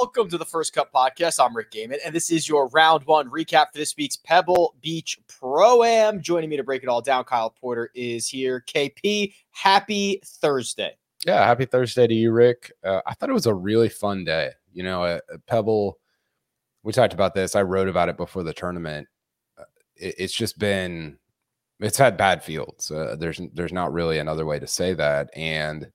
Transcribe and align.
Welcome 0.00 0.28
to 0.28 0.38
the 0.38 0.44
First 0.44 0.74
Cut 0.74 0.92
Podcast. 0.92 1.44
I'm 1.44 1.56
Rick 1.56 1.72
Gehman, 1.72 1.98
and 2.06 2.14
this 2.14 2.30
is 2.30 2.48
your 2.48 2.68
round 2.68 3.04
one 3.06 3.28
recap 3.28 3.72
for 3.72 3.78
this 3.78 3.96
week's 3.96 4.16
Pebble 4.16 4.76
Beach 4.80 5.18
Pro 5.26 5.82
Am. 5.82 6.22
Joining 6.22 6.48
me 6.48 6.56
to 6.56 6.62
break 6.62 6.84
it 6.84 6.88
all 6.88 7.00
down, 7.00 7.24
Kyle 7.24 7.50
Porter 7.50 7.90
is 7.96 8.28
here. 8.28 8.62
KP, 8.68 9.34
happy 9.50 10.20
Thursday. 10.24 10.96
Yeah, 11.26 11.44
happy 11.44 11.64
Thursday 11.64 12.06
to 12.06 12.14
you, 12.14 12.30
Rick. 12.30 12.70
Uh, 12.84 13.00
I 13.08 13.14
thought 13.14 13.28
it 13.28 13.32
was 13.32 13.46
a 13.46 13.54
really 13.54 13.88
fun 13.88 14.22
day. 14.22 14.52
You 14.72 14.84
know, 14.84 15.20
Pebble, 15.48 15.98
we 16.84 16.92
talked 16.92 17.12
about 17.12 17.34
this. 17.34 17.56
I 17.56 17.62
wrote 17.62 17.88
about 17.88 18.08
it 18.08 18.16
before 18.16 18.44
the 18.44 18.54
tournament. 18.54 19.08
Uh, 19.58 19.64
it, 19.96 20.14
it's 20.18 20.34
just 20.34 20.60
been, 20.60 21.18
it's 21.80 21.98
had 21.98 22.16
bad 22.16 22.44
fields. 22.44 22.92
Uh, 22.92 23.16
there's 23.18 23.40
there's 23.52 23.72
not 23.72 23.92
really 23.92 24.20
another 24.20 24.46
way 24.46 24.60
to 24.60 24.66
say 24.68 24.94
that, 24.94 25.28
and 25.34 25.90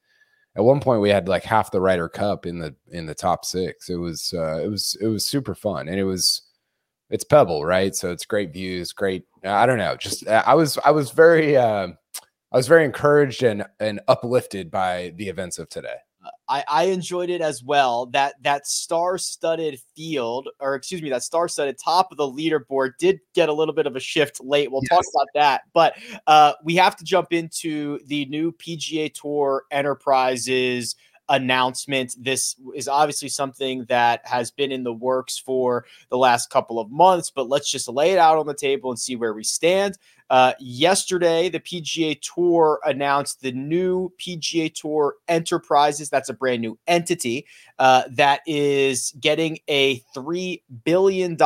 at 0.55 0.63
one 0.63 0.79
point 0.79 1.01
we 1.01 1.09
had 1.09 1.27
like 1.27 1.43
half 1.43 1.71
the 1.71 1.81
Ryder 1.81 2.09
Cup 2.09 2.45
in 2.45 2.59
the 2.59 2.75
in 2.91 3.05
the 3.05 3.15
top 3.15 3.45
six. 3.45 3.89
It 3.89 3.95
was 3.95 4.33
uh, 4.35 4.61
it 4.63 4.67
was 4.67 4.97
it 5.01 5.07
was 5.07 5.25
super 5.25 5.55
fun, 5.55 5.87
and 5.87 5.99
it 5.99 6.03
was 6.03 6.43
it's 7.09 7.23
Pebble, 7.23 7.65
right? 7.65 7.95
So 7.95 8.11
it's 8.11 8.25
great 8.25 8.53
views, 8.53 8.91
great. 8.91 9.25
I 9.43 9.65
don't 9.65 9.77
know, 9.77 9.95
just 9.95 10.27
I 10.27 10.53
was 10.53 10.77
I 10.85 10.91
was 10.91 11.11
very 11.11 11.57
uh, 11.57 11.87
I 12.51 12.57
was 12.57 12.67
very 12.67 12.85
encouraged 12.85 13.43
and 13.43 13.65
and 13.79 13.99
uplifted 14.07 14.69
by 14.69 15.13
the 15.17 15.29
events 15.29 15.59
of 15.59 15.69
today. 15.69 15.97
I, 16.47 16.63
I 16.67 16.83
enjoyed 16.85 17.29
it 17.29 17.41
as 17.41 17.63
well. 17.63 18.07
That 18.07 18.35
that 18.43 18.67
star-studded 18.67 19.79
field, 19.95 20.49
or 20.59 20.75
excuse 20.75 21.01
me, 21.01 21.09
that 21.09 21.23
star-studded 21.23 21.77
top 21.83 22.11
of 22.11 22.17
the 22.17 22.27
leaderboard 22.27 22.91
did 22.99 23.19
get 23.33 23.49
a 23.49 23.53
little 23.53 23.73
bit 23.73 23.87
of 23.87 23.95
a 23.95 23.99
shift 23.99 24.41
late. 24.43 24.71
We'll 24.71 24.81
yes. 24.83 24.89
talk 24.89 25.05
about 25.13 25.27
that, 25.33 25.61
but 25.73 25.95
uh, 26.27 26.53
we 26.63 26.75
have 26.75 26.95
to 26.97 27.03
jump 27.03 27.33
into 27.33 27.99
the 28.05 28.25
new 28.25 28.51
PGA 28.53 29.13
Tour 29.13 29.63
Enterprises 29.71 30.95
announcement. 31.29 32.15
This 32.19 32.55
is 32.75 32.87
obviously 32.87 33.29
something 33.29 33.85
that 33.85 34.21
has 34.25 34.51
been 34.51 34.71
in 34.71 34.83
the 34.83 34.93
works 34.93 35.37
for 35.37 35.85
the 36.09 36.17
last 36.17 36.49
couple 36.49 36.79
of 36.79 36.91
months, 36.91 37.31
but 37.31 37.47
let's 37.47 37.69
just 37.69 37.87
lay 37.87 38.11
it 38.11 38.19
out 38.19 38.37
on 38.37 38.45
the 38.45 38.53
table 38.53 38.89
and 38.89 38.99
see 38.99 39.15
where 39.15 39.33
we 39.33 39.43
stand. 39.43 39.97
Uh, 40.29 40.53
yesterday, 40.59 41.49
the 41.49 41.59
PGA 41.59 42.19
Tour 42.21 42.79
announced 42.85 43.41
the 43.41 43.51
new 43.51 44.11
PGA 44.19 44.73
Tour 44.73 45.15
Enterprises. 45.27 46.09
That's 46.09 46.29
a 46.29 46.33
brand 46.33 46.61
new 46.61 46.77
entity 46.87 47.45
uh, 47.79 48.03
that 48.11 48.41
is 48.45 49.13
getting 49.19 49.59
a 49.67 49.99
$3 50.15 50.61
billion 50.83 51.37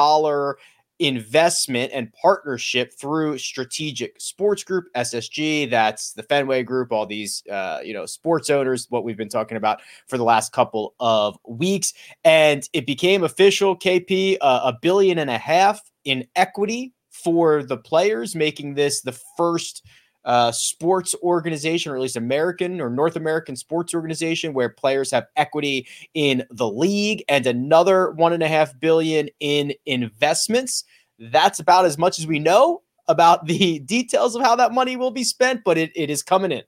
investment 1.00 1.92
and 1.94 2.12
partnership 2.14 2.92
through 2.94 3.38
Strategic 3.38 4.20
Sports 4.20 4.64
Group 4.64 4.86
SSG. 4.96 5.70
That's 5.70 6.14
the 6.14 6.24
Fenway 6.24 6.64
Group, 6.64 6.92
all 6.92 7.06
these 7.06 7.44
uh, 7.52 7.80
you 7.84 7.94
know 7.94 8.06
sports 8.06 8.50
owners. 8.50 8.88
What 8.90 9.04
we've 9.04 9.18
been 9.18 9.30
talking 9.30 9.58
about 9.58 9.82
for 10.08 10.18
the 10.18 10.24
last 10.24 10.52
couple 10.52 10.96
of 11.00 11.38
weeks, 11.48 11.94
and 12.24 12.68
it 12.74 12.86
became 12.86 13.24
official. 13.24 13.78
KP 13.78 14.38
uh, 14.42 14.62
a 14.66 14.78
billion 14.82 15.20
and 15.20 15.30
a 15.30 15.38
half 15.38 15.80
in 16.04 16.26
equity 16.36 16.94
for 17.24 17.64
the 17.64 17.78
players, 17.78 18.36
making 18.36 18.76
this 18.76 19.02
the 19.02 19.18
first 19.38 19.84
uh, 20.26 20.52
sports 20.52 21.16
organization, 21.24 21.92
or 21.92 21.96
at 21.96 22.02
least 22.02 22.18
American 22.18 22.82
or 22.82 22.90
North 22.90 23.16
American 23.16 23.56
sports 23.56 23.94
organization, 23.96 24.54
where 24.54 24.70
players 24.70 25.10
have 25.12 25.28
equity 25.38 25.88
in 26.14 26.44
the 26.52 26.70
league, 26.70 27.24
and 27.30 27.48
another 27.48 28.12
one 28.12 28.34
and 28.34 28.44
a 28.44 28.48
half 28.48 28.78
billion 28.80 29.30
in 29.40 29.74
investments. 29.86 30.84
That's 31.18 31.60
about 31.60 31.86
as 31.86 31.98
much 31.98 32.20
as 32.20 32.28
we 32.28 32.40
know 32.40 32.82
about 33.08 33.46
the 33.46 33.80
details 33.86 34.36
of 34.36 34.42
how 34.42 34.56
that 34.58 34.74
money 34.74 34.98
will 34.98 35.12
be 35.12 35.24
spent, 35.24 35.64
but 35.64 35.78
it, 35.78 35.92
it 35.96 36.10
is 36.10 36.22
coming 36.22 36.52
in. 36.52 36.64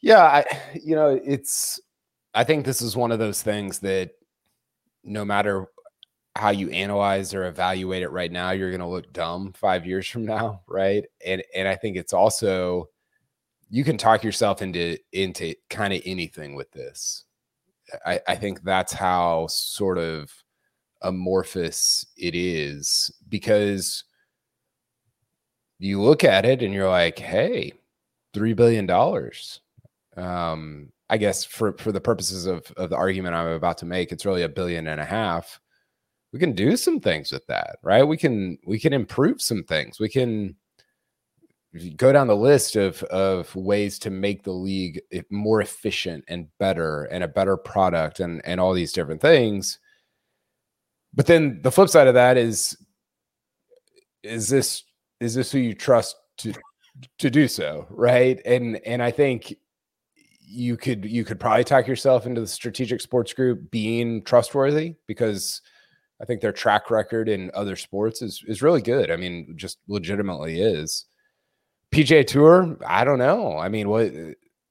Yeah, 0.00 0.22
I, 0.22 0.44
you 0.80 0.94
know, 0.94 1.20
it's. 1.24 1.80
I 2.34 2.44
think 2.44 2.66
this 2.66 2.82
is 2.82 2.96
one 2.96 3.10
of 3.10 3.18
those 3.18 3.42
things 3.42 3.80
that 3.80 4.10
no 5.02 5.24
matter 5.24 5.66
how 6.36 6.50
you 6.50 6.68
analyze 6.70 7.32
or 7.32 7.44
evaluate 7.46 8.02
it 8.02 8.10
right 8.10 8.32
now, 8.32 8.50
you're 8.50 8.70
going 8.70 8.80
to 8.80 8.86
look 8.86 9.12
dumb 9.12 9.52
five 9.52 9.86
years 9.86 10.08
from 10.08 10.24
now, 10.24 10.62
right? 10.68 11.04
And 11.24 11.42
and 11.54 11.68
I 11.68 11.76
think 11.76 11.96
it's 11.96 12.12
also 12.12 12.88
you 13.70 13.84
can 13.84 13.96
talk 13.96 14.24
yourself 14.24 14.62
into 14.62 14.98
into 15.12 15.54
kind 15.70 15.92
of 15.92 16.02
anything 16.04 16.54
with 16.54 16.70
this. 16.72 17.24
I, 18.04 18.20
I 18.26 18.36
think 18.36 18.62
that's 18.62 18.92
how 18.92 19.46
sort 19.48 19.98
of 19.98 20.32
amorphous 21.02 22.06
it 22.16 22.34
is 22.34 23.10
because 23.28 24.04
you 25.78 26.00
look 26.00 26.24
at 26.24 26.44
it 26.46 26.62
and 26.62 26.72
you're 26.72 26.88
like, 26.88 27.18
hey, 27.18 27.72
three 28.32 28.54
billion 28.54 28.86
dollars. 28.86 29.60
Um, 30.16 30.90
I 31.10 31.16
guess 31.18 31.44
for 31.44 31.76
for 31.78 31.92
the 31.92 32.00
purposes 32.00 32.46
of 32.46 32.72
of 32.76 32.90
the 32.90 32.96
argument 32.96 33.36
I'm 33.36 33.48
about 33.48 33.78
to 33.78 33.86
make, 33.86 34.10
it's 34.10 34.26
really 34.26 34.42
a 34.42 34.48
billion 34.48 34.88
and 34.88 35.00
a 35.00 35.04
half 35.04 35.60
we 36.34 36.40
can 36.40 36.52
do 36.52 36.76
some 36.76 36.98
things 36.98 37.30
with 37.30 37.46
that 37.46 37.76
right? 37.84 38.02
We 38.02 38.16
can 38.16 38.58
we 38.66 38.80
can 38.80 38.92
improve 38.92 39.40
some 39.40 39.62
things. 39.62 40.00
We 40.00 40.08
can 40.08 40.56
go 41.96 42.12
down 42.12 42.26
the 42.26 42.36
list 42.36 42.74
of 42.74 43.04
of 43.04 43.54
ways 43.54 44.00
to 44.00 44.10
make 44.10 44.42
the 44.42 44.52
league 44.52 45.00
more 45.30 45.60
efficient 45.60 46.24
and 46.26 46.48
better 46.58 47.04
and 47.04 47.22
a 47.22 47.28
better 47.28 47.56
product 47.56 48.18
and 48.18 48.42
and 48.44 48.60
all 48.60 48.74
these 48.74 48.92
different 48.92 49.20
things. 49.20 49.78
But 51.14 51.26
then 51.26 51.60
the 51.62 51.70
flip 51.70 51.88
side 51.88 52.08
of 52.08 52.14
that 52.14 52.36
is 52.36 52.76
is 54.24 54.48
this 54.48 54.82
is 55.20 55.36
this 55.36 55.52
who 55.52 55.60
you 55.60 55.72
trust 55.72 56.16
to 56.38 56.52
to 57.18 57.30
do 57.30 57.46
so 57.46 57.86
right? 57.90 58.40
And 58.44 58.80
and 58.84 59.00
i 59.00 59.12
think 59.12 59.54
you 60.40 60.76
could 60.76 61.04
you 61.04 61.24
could 61.24 61.38
probably 61.38 61.64
talk 61.64 61.86
yourself 61.86 62.26
into 62.26 62.40
the 62.40 62.46
strategic 62.48 63.00
sports 63.00 63.32
group 63.32 63.70
being 63.70 64.22
trustworthy 64.24 64.96
because 65.06 65.60
I 66.24 66.26
think 66.26 66.40
their 66.40 66.52
track 66.52 66.90
record 66.90 67.28
in 67.28 67.50
other 67.52 67.76
sports 67.76 68.22
is 68.22 68.42
is 68.46 68.62
really 68.62 68.80
good. 68.80 69.10
I 69.10 69.16
mean, 69.16 69.52
just 69.56 69.76
legitimately 69.88 70.58
is. 70.58 71.04
PGA 71.92 72.26
Tour, 72.26 72.78
I 72.86 73.04
don't 73.04 73.18
know. 73.18 73.58
I 73.58 73.68
mean, 73.68 73.90
what 73.90 74.10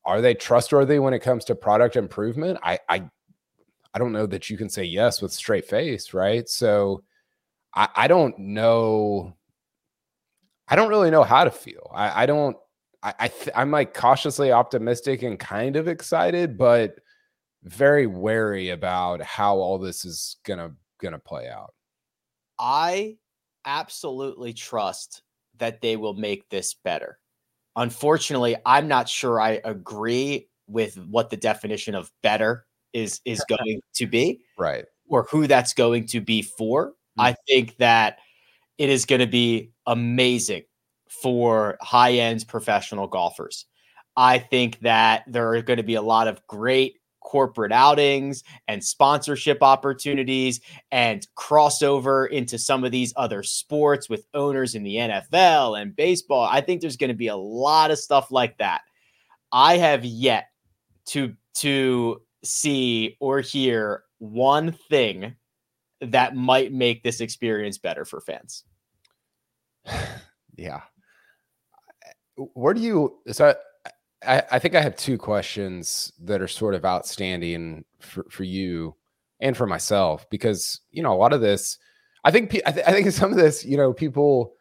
are 0.04 0.20
they 0.20 0.34
trustworthy 0.34 0.98
when 0.98 1.14
it 1.14 1.20
comes 1.20 1.46
to 1.46 1.54
product 1.54 1.96
improvement? 1.96 2.58
I 2.64 2.80
I 2.90 3.08
I 3.94 4.00
don't 4.00 4.14
know 4.14 4.26
that 4.26 4.50
you 4.50 4.58
can 4.58 4.68
say 4.68 4.84
yes 4.84 5.22
with 5.22 5.32
straight 5.32 5.66
face, 5.66 6.12
right? 6.12 6.50
So 6.50 7.04
I, 7.76 7.88
I 7.96 8.08
don't 8.08 8.36
know. 8.40 9.38
I 10.68 10.76
don't 10.76 10.90
really 10.90 11.12
know 11.12 11.24
how 11.24 11.44
to 11.44 11.52
feel. 11.52 11.92
I, 11.94 12.24
I 12.24 12.26
don't. 12.26 12.58
I, 13.04 13.14
I 13.20 13.28
th- 13.28 13.56
I'm 13.56 13.70
like 13.70 13.94
cautiously 13.94 14.52
optimistic 14.52 15.22
and 15.22 15.38
kind 15.38 15.76
of 15.76 15.88
excited, 15.88 16.58
but 16.58 16.96
very 17.62 18.08
wary 18.08 18.70
about 18.72 19.22
how 19.22 19.58
all 19.58 19.78
this 19.78 20.04
is 20.04 20.38
gonna 20.46 20.72
going 21.04 21.14
to 21.14 21.20
play 21.20 21.48
out? 21.48 21.74
I 22.58 23.18
absolutely 23.66 24.54
trust 24.54 25.22
that 25.60 25.82
they 25.82 25.98
will 25.98 26.16
make 26.16 26.50
this 26.50 26.74
better. 26.74 27.20
unfortunately, 27.76 28.56
I'm 28.66 28.88
not 28.88 29.10
sure 29.10 29.42
I 29.42 29.60
agree 29.64 30.48
with 30.68 30.96
what 31.08 31.30
the 31.30 31.38
definition 31.38 31.96
of 31.96 32.12
better 32.22 32.66
is 32.94 33.20
is 33.26 33.44
going 33.50 33.82
to 33.96 34.08
be, 34.08 34.42
right? 34.58 34.86
Or 35.08 35.24
who 35.24 35.48
that's 35.48 35.74
going 35.74 36.08
to 36.08 36.22
be 36.22 36.42
for. 36.42 36.90
Mm-hmm. 36.90 37.22
I 37.22 37.36
think 37.48 37.78
that 37.78 38.20
it 38.78 38.90
is 38.90 39.06
going 39.06 39.22
to 39.22 39.28
be 39.28 39.72
amazing 39.86 40.64
for 41.10 41.78
high 41.82 42.14
end 42.14 42.46
professional 42.48 43.08
golfers. 43.08 43.66
I 44.16 44.40
think 44.40 44.80
that 44.82 45.24
there 45.28 45.54
are 45.54 45.62
going 45.62 45.78
to 45.78 45.84
be 45.84 45.96
a 45.96 46.02
lot 46.02 46.28
of 46.28 46.46
great 46.48 47.00
corporate 47.24 47.72
outings 47.72 48.44
and 48.68 48.84
sponsorship 48.84 49.64
opportunities 49.64 50.60
and 50.92 51.28
crossover 51.38 52.30
into 52.30 52.58
some 52.58 52.84
of 52.84 52.92
these 52.92 53.14
other 53.16 53.44
sports 53.44 54.10
with 54.10 54.26
owners 54.34 54.76
in 54.76 54.84
the 54.84 54.96
NFL 54.96 55.82
and 55.82 55.96
baseball. 55.96 56.48
I 56.50 56.62
think 56.62 56.82
there's 56.82 56.98
going 56.98 57.10
to 57.10 57.16
be 57.16 57.28
a 57.28 57.36
lot 57.36 57.92
of 57.92 58.00
stuff 58.00 58.32
like 58.32 58.58
that. 58.58 58.82
I 59.52 59.78
have 59.78 60.06
yet 60.06 60.50
to 61.08 61.34
to 61.56 62.22
see 62.44 63.16
or 63.20 63.40
hear 63.40 64.04
one 64.20 64.72
thing 64.90 65.36
that 66.02 66.36
might 66.36 66.74
make 66.74 67.04
this 67.04 67.22
experience 67.22 67.78
better 67.78 68.06
for 68.06 68.20
fans. 68.20 68.64
yeah. 70.58 70.82
Where 72.36 72.74
do 72.74 72.82
you 72.82 73.20
so 73.32 73.56
I, 74.26 74.44
I 74.52 74.60
think 74.60 74.76
I 74.76 74.82
have 74.82 74.96
two 74.96 75.18
questions 75.18 76.12
that 76.24 76.42
are 76.42 76.48
sort 76.48 76.76
of 76.76 76.86
outstanding 76.86 77.86
for, 78.00 78.26
for 78.30 78.44
you 78.44 78.96
and 79.40 79.56
for 79.56 79.68
myself 79.68 80.30
because 80.30 80.82
you 80.92 81.04
know 81.04 81.14
a 81.14 81.18
lot 81.18 81.34
of 81.34 81.42
this 81.42 81.78
I 82.24 82.32
think 82.32 82.56
I, 82.66 82.72
th- 82.72 82.88
I 82.88 82.92
think 82.92 83.12
some 83.12 83.32
of 83.32 83.38
this 83.38 83.66
you 83.66 83.78
know 83.78 83.94
people 83.94 84.54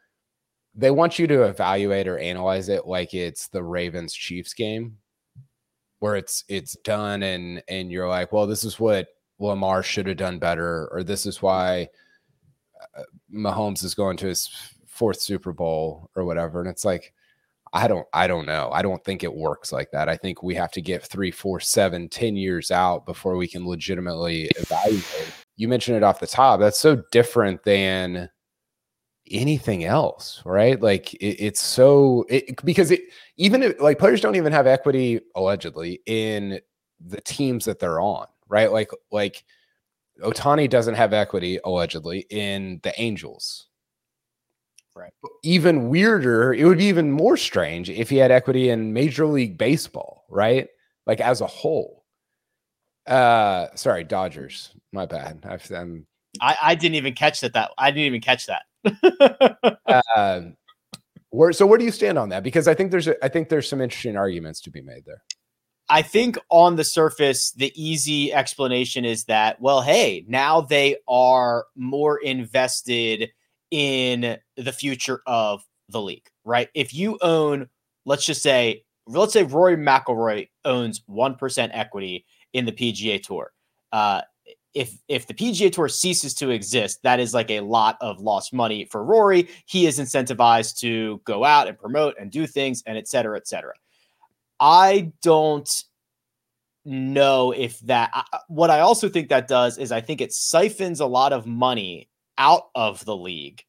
they 0.74 0.90
want 0.90 1.18
you 1.18 1.26
to 1.26 1.42
evaluate 1.42 2.08
or 2.08 2.18
analyze 2.18 2.68
it 2.68 2.86
like 2.86 3.14
it's 3.14 3.48
the 3.48 3.62
Ravens 3.62 4.14
Chiefs 4.14 4.54
game 4.54 4.96
where 5.98 6.16
it's 6.16 6.44
it's 6.48 6.76
done 6.84 7.22
and 7.22 7.62
and 7.68 7.92
you're 7.92 8.08
like 8.08 8.32
well 8.32 8.46
this 8.46 8.64
is 8.64 8.80
what 8.80 9.08
Lamar 9.38 9.82
should 9.82 10.06
have 10.06 10.16
done 10.16 10.38
better 10.38 10.88
or 10.92 11.02
this 11.02 11.26
is 11.26 11.42
why 11.42 11.88
uh, 12.96 13.02
Mahomes 13.32 13.84
is 13.84 13.94
going 13.94 14.16
to 14.18 14.26
his 14.26 14.48
fourth 14.92 15.20
Super 15.20 15.52
Bowl 15.52 16.10
or 16.14 16.24
whatever. 16.24 16.60
And 16.60 16.68
it's 16.68 16.84
like 16.84 17.12
I 17.72 17.88
don't 17.88 18.06
I 18.12 18.26
don't 18.26 18.46
know. 18.46 18.70
I 18.72 18.82
don't 18.82 19.02
think 19.02 19.24
it 19.24 19.34
works 19.34 19.72
like 19.72 19.90
that. 19.92 20.08
I 20.08 20.16
think 20.16 20.42
we 20.42 20.54
have 20.54 20.72
to 20.72 20.82
get 20.82 21.04
three, 21.06 21.30
four, 21.30 21.58
seven, 21.60 22.08
ten 22.08 22.36
years 22.36 22.70
out 22.70 23.06
before 23.06 23.36
we 23.36 23.48
can 23.48 23.66
legitimately 23.66 24.50
evaluate. 24.56 25.32
You 25.56 25.68
mentioned 25.68 25.96
it 25.96 26.02
off 26.02 26.20
the 26.20 26.26
top. 26.26 26.60
That's 26.60 26.78
so 26.78 27.02
different 27.12 27.64
than 27.64 28.28
anything 29.30 29.84
else, 29.84 30.42
right? 30.44 30.80
Like 30.80 31.14
it, 31.14 31.44
it's 31.44 31.60
so 31.62 32.26
it, 32.28 32.62
because 32.64 32.90
it 32.90 33.00
even 33.36 33.62
if 33.62 33.80
like 33.80 33.98
players 33.98 34.20
don't 34.20 34.36
even 34.36 34.52
have 34.52 34.66
equity 34.66 35.20
allegedly 35.34 36.00
in 36.06 36.60
the 37.00 37.20
teams 37.22 37.64
that 37.64 37.78
they're 37.78 38.00
on, 38.00 38.26
right? 38.48 38.70
Like 38.70 38.90
like 39.10 39.44
Ohtani 40.20 40.68
doesn't 40.68 40.94
have 40.94 41.12
equity 41.12 41.58
allegedly 41.64 42.26
in 42.30 42.80
the 42.82 42.92
Angels, 43.00 43.68
Right. 44.94 45.12
Even 45.42 45.88
weirder, 45.88 46.52
it 46.52 46.64
would 46.64 46.78
be 46.78 46.84
even 46.84 47.12
more 47.12 47.36
strange 47.36 47.88
if 47.88 48.10
he 48.10 48.16
had 48.16 48.30
equity 48.30 48.68
in 48.68 48.92
Major 48.92 49.26
League 49.26 49.56
Baseball, 49.56 50.24
right? 50.28 50.68
Like 51.06 51.20
as 51.20 51.40
a 51.40 51.46
whole. 51.46 52.04
Uh, 53.06 53.68
sorry, 53.74 54.04
Dodgers. 54.04 54.74
My 54.92 55.06
bad. 55.06 55.44
i 55.44 55.76
am 55.76 56.06
I, 56.40 56.56
I 56.62 56.74
didn't 56.74 56.96
even 56.96 57.14
catch 57.14 57.40
that. 57.40 57.54
That 57.54 57.70
I 57.78 57.90
didn't 57.90 58.06
even 58.06 58.20
catch 58.20 58.46
that. 58.46 58.62
uh, 60.14 60.42
where 61.30 61.52
so 61.52 61.66
where 61.66 61.78
do 61.78 61.84
you 61.84 61.90
stand 61.90 62.18
on 62.18 62.28
that? 62.28 62.42
Because 62.42 62.68
I 62.68 62.74
think 62.74 62.90
there's 62.90 63.08
a, 63.08 63.24
I 63.24 63.28
think 63.28 63.48
there's 63.48 63.68
some 63.68 63.80
interesting 63.80 64.16
arguments 64.16 64.60
to 64.62 64.70
be 64.70 64.82
made 64.82 65.04
there. 65.06 65.22
I 65.88 66.02
think 66.02 66.38
on 66.48 66.76
the 66.76 66.84
surface, 66.84 67.50
the 67.52 67.72
easy 67.74 68.32
explanation 68.32 69.04
is 69.04 69.24
that, 69.24 69.60
well, 69.60 69.82
hey, 69.82 70.24
now 70.26 70.60
they 70.60 70.96
are 71.06 71.66
more 71.76 72.18
invested 72.18 73.30
in 73.72 74.36
the 74.56 74.72
future 74.72 75.22
of 75.26 75.64
the 75.88 76.00
league, 76.00 76.28
right? 76.44 76.68
If 76.74 76.94
you 76.94 77.18
own, 77.22 77.68
let's 78.04 78.24
just 78.24 78.42
say, 78.42 78.84
let's 79.06 79.32
say 79.32 79.42
Rory 79.42 79.76
McIlroy 79.76 80.48
owns 80.64 81.00
1% 81.10 81.70
equity 81.72 82.24
in 82.52 82.66
the 82.66 82.72
PGA 82.72 83.20
Tour. 83.20 83.50
Uh, 83.90 84.20
if 84.74 84.96
if 85.08 85.26
the 85.26 85.34
PGA 85.34 85.70
Tour 85.70 85.88
ceases 85.88 86.32
to 86.34 86.50
exist, 86.50 87.00
that 87.02 87.20
is 87.20 87.34
like 87.34 87.50
a 87.50 87.60
lot 87.60 87.98
of 88.00 88.20
lost 88.20 88.54
money 88.54 88.86
for 88.86 89.04
Rory. 89.04 89.48
He 89.66 89.86
is 89.86 89.98
incentivized 89.98 90.78
to 90.80 91.20
go 91.24 91.44
out 91.44 91.68
and 91.68 91.78
promote 91.78 92.14
and 92.18 92.30
do 92.30 92.46
things 92.46 92.82
and 92.86 92.96
et 92.96 93.06
cetera, 93.06 93.36
et 93.36 93.46
cetera. 93.46 93.74
I 94.60 95.12
don't 95.22 95.68
know 96.86 97.52
if 97.52 97.80
that. 97.80 98.10
What 98.48 98.70
I 98.70 98.80
also 98.80 99.10
think 99.10 99.28
that 99.28 99.46
does 99.46 99.76
is 99.76 99.92
I 99.92 100.00
think 100.00 100.22
it 100.22 100.32
siphons 100.32 101.00
a 101.00 101.06
lot 101.06 101.34
of 101.34 101.46
money 101.46 102.08
out 102.38 102.64
of 102.74 103.04
the 103.04 103.16
league 103.16 103.62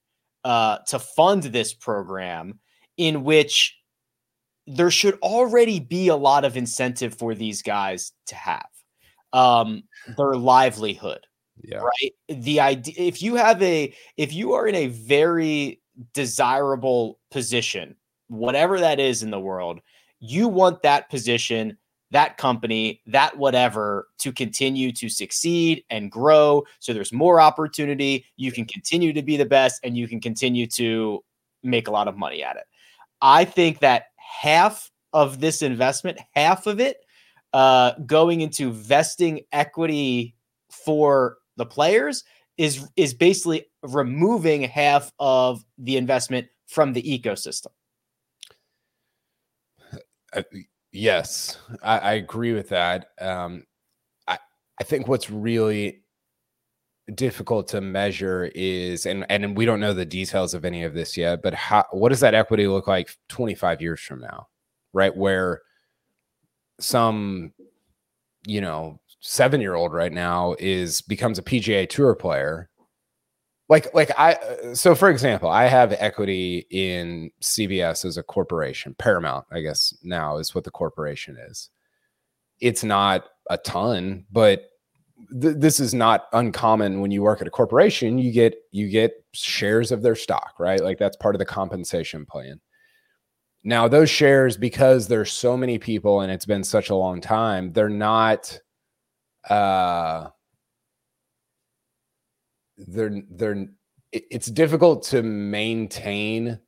uh, 0.43 0.79
to 0.87 0.99
fund 0.99 1.43
this 1.43 1.73
program, 1.73 2.59
in 2.97 3.23
which 3.23 3.77
there 4.67 4.91
should 4.91 5.15
already 5.21 5.79
be 5.79 6.07
a 6.07 6.15
lot 6.15 6.45
of 6.45 6.57
incentive 6.57 7.15
for 7.15 7.35
these 7.35 7.61
guys 7.61 8.13
to 8.27 8.35
have 8.35 8.67
um, 9.33 9.83
their 10.17 10.35
livelihood. 10.35 11.25
Yeah. 11.61 11.79
Right. 11.79 12.13
The 12.29 12.59
idea 12.61 12.95
if 12.97 13.21
you 13.21 13.35
have 13.35 13.61
a 13.61 13.93
if 14.17 14.33
you 14.33 14.53
are 14.53 14.67
in 14.67 14.75
a 14.75 14.87
very 14.87 15.81
desirable 16.13 17.19
position, 17.29 17.95
whatever 18.27 18.79
that 18.79 18.99
is 18.99 19.21
in 19.21 19.29
the 19.31 19.39
world, 19.39 19.79
you 20.19 20.47
want 20.47 20.81
that 20.81 21.09
position 21.09 21.77
that 22.13 22.37
company, 22.37 23.01
that 23.07 23.37
whatever 23.37 24.07
to 24.19 24.31
continue 24.31 24.91
to 24.93 25.09
succeed 25.09 25.83
and 25.89 26.11
grow. 26.11 26.63
So 26.79 26.93
there's 26.93 27.11
more 27.11 27.41
opportunity. 27.41 28.25
You 28.37 28.51
can 28.51 28.65
continue 28.65 29.13
to 29.13 29.21
be 29.21 29.35
the 29.35 29.45
best 29.45 29.81
and 29.83 29.97
you 29.97 30.07
can 30.07 30.21
continue 30.21 30.67
to 30.67 31.23
make 31.63 31.87
a 31.87 31.91
lot 31.91 32.07
of 32.07 32.15
money 32.15 32.43
at 32.43 32.55
it. 32.55 32.63
I 33.21 33.45
think 33.45 33.79
that 33.79 34.05
half 34.17 34.91
of 35.11 35.39
this 35.39 35.61
investment, 35.61 36.19
half 36.33 36.67
of 36.67 36.79
it, 36.79 36.97
uh, 37.51 37.93
going 38.05 38.41
into 38.41 38.71
vesting 38.71 39.41
equity 39.51 40.35
for 40.71 41.37
the 41.57 41.65
players 41.65 42.23
is 42.57 42.87
is 42.95 43.13
basically 43.13 43.65
removing 43.81 44.63
half 44.63 45.11
of 45.19 45.63
the 45.77 45.97
investment 45.97 46.47
from 46.67 46.93
the 46.93 47.01
ecosystem. 47.01 47.67
Yes, 50.93 51.57
I, 51.81 51.97
I 51.99 52.13
agree 52.13 52.53
with 52.53 52.69
that. 52.69 53.07
Um, 53.19 53.65
I 54.27 54.39
I 54.79 54.83
think 54.85 55.07
what's 55.07 55.29
really 55.31 56.03
difficult 57.15 57.67
to 57.67 57.81
measure 57.81 58.49
is 58.55 59.05
and 59.05 59.25
and 59.29 59.57
we 59.57 59.65
don't 59.65 59.81
know 59.81 59.93
the 59.93 60.05
details 60.05 60.53
of 60.53 60.63
any 60.63 60.83
of 60.83 60.93
this 60.93 61.17
yet 61.17 61.41
but 61.43 61.53
how 61.53 61.83
what 61.91 62.09
does 62.09 62.21
that 62.21 62.33
equity 62.33 62.65
look 62.65 62.87
like 62.87 63.09
25 63.27 63.81
years 63.81 63.99
from 63.99 64.21
now 64.21 64.47
right 64.93 65.15
where 65.15 65.61
some 66.79 67.53
you 68.45 68.61
know 68.61 68.99
7 69.21 69.61
year 69.61 69.75
old 69.75 69.93
right 69.93 70.13
now 70.13 70.55
is 70.59 71.01
becomes 71.03 71.39
a 71.39 71.43
PGA 71.43 71.85
tour 71.85 72.15
player 72.15 72.69
like 73.69 73.93
like 73.93 74.11
i 74.17 74.37
so 74.73 74.93
for 74.93 75.09
example 75.09 75.49
i 75.49 75.65
have 75.65 75.93
equity 75.93 76.65
in 76.69 77.31
cbs 77.41 78.05
as 78.05 78.17
a 78.17 78.23
corporation. 78.23 78.95
Paramount 78.97 79.45
i 79.51 79.61
guess 79.61 79.93
now 80.03 80.37
is 80.37 80.53
what 80.53 80.63
the 80.63 80.71
corporation 80.71 81.37
is. 81.49 81.69
It's 82.59 82.83
not 82.83 83.25
a 83.49 83.57
ton 83.57 84.25
but 84.31 84.69
th- 85.41 85.55
this 85.57 85.79
is 85.79 85.93
not 85.93 86.25
uncommon 86.33 87.01
when 87.01 87.11
you 87.11 87.21
work 87.21 87.41
at 87.41 87.47
a 87.47 87.51
corporation 87.51 88.17
you 88.17 88.31
get 88.31 88.55
you 88.71 88.89
get 88.89 89.13
shares 89.33 89.91
of 89.91 90.01
their 90.01 90.15
stock 90.15 90.53
right? 90.59 90.81
Like 90.81 90.97
that's 90.97 91.17
part 91.17 91.35
of 91.35 91.39
the 91.39 91.45
compensation 91.45 92.25
plan. 92.25 92.59
Now 93.63 93.87
those 93.87 94.09
shares 94.09 94.57
because 94.57 95.07
there's 95.07 95.31
so 95.31 95.55
many 95.55 95.79
people 95.79 96.21
and 96.21 96.31
it's 96.31 96.45
been 96.45 96.65
such 96.65 96.89
a 96.89 96.95
long 96.95 97.21
time 97.21 97.71
they're 97.71 97.89
not 97.89 98.59
uh 99.49 100.27
they're 102.77 103.21
they're 103.29 103.67
it's 104.11 104.47
difficult 104.47 105.03
to 105.03 105.23
maintain 105.23 106.59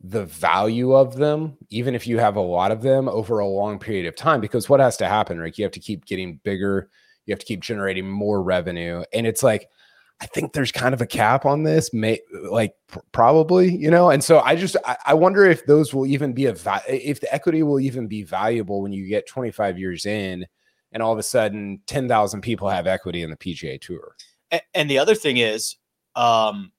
the 0.00 0.26
value 0.26 0.92
of 0.92 1.16
them 1.16 1.56
even 1.70 1.94
if 1.94 2.06
you 2.06 2.18
have 2.18 2.36
a 2.36 2.40
lot 2.40 2.70
of 2.70 2.82
them 2.82 3.08
over 3.08 3.38
a 3.38 3.46
long 3.46 3.78
period 3.78 4.06
of 4.06 4.14
time 4.14 4.40
because 4.40 4.68
what 4.68 4.80
has 4.80 4.96
to 4.96 5.08
happen 5.08 5.40
right 5.40 5.56
you 5.56 5.64
have 5.64 5.72
to 5.72 5.80
keep 5.80 6.04
getting 6.04 6.40
bigger 6.44 6.90
you 7.26 7.32
have 7.32 7.38
to 7.38 7.46
keep 7.46 7.60
generating 7.60 8.08
more 8.08 8.42
revenue 8.42 9.02
and 9.12 9.26
it's 9.26 9.42
like 9.42 9.68
i 10.20 10.26
think 10.26 10.52
there's 10.52 10.70
kind 10.70 10.92
of 10.92 11.00
a 11.00 11.06
cap 11.06 11.46
on 11.46 11.62
this 11.62 11.92
may 11.94 12.20
like 12.50 12.74
pr- 12.88 12.98
probably 13.12 13.74
you 13.74 13.90
know 13.90 14.10
and 14.10 14.22
so 14.22 14.40
i 14.40 14.54
just 14.54 14.76
I, 14.84 14.96
I, 15.06 15.14
wonder 15.14 15.46
if 15.46 15.64
those 15.64 15.94
will 15.94 16.06
even 16.06 16.34
be 16.34 16.46
a 16.46 16.52
va- 16.52 16.82
if 16.86 17.20
the 17.20 17.32
equity 17.32 17.62
will 17.62 17.80
even 17.80 18.06
be 18.06 18.24
valuable 18.24 18.82
when 18.82 18.92
you 18.92 19.08
get 19.08 19.26
25 19.26 19.78
years 19.78 20.04
in 20.04 20.44
and 20.92 21.02
all 21.02 21.12
of 21.12 21.18
a 21.18 21.24
sudden 21.24 21.80
10,000 21.86 22.40
people 22.42 22.68
have 22.68 22.86
equity 22.86 23.22
in 23.22 23.30
the 23.30 23.36
PGA 23.36 23.80
tour 23.80 24.14
and 24.74 24.90
the 24.90 24.98
other 24.98 25.14
thing 25.14 25.36
is, 25.36 25.76
um, 26.16 26.72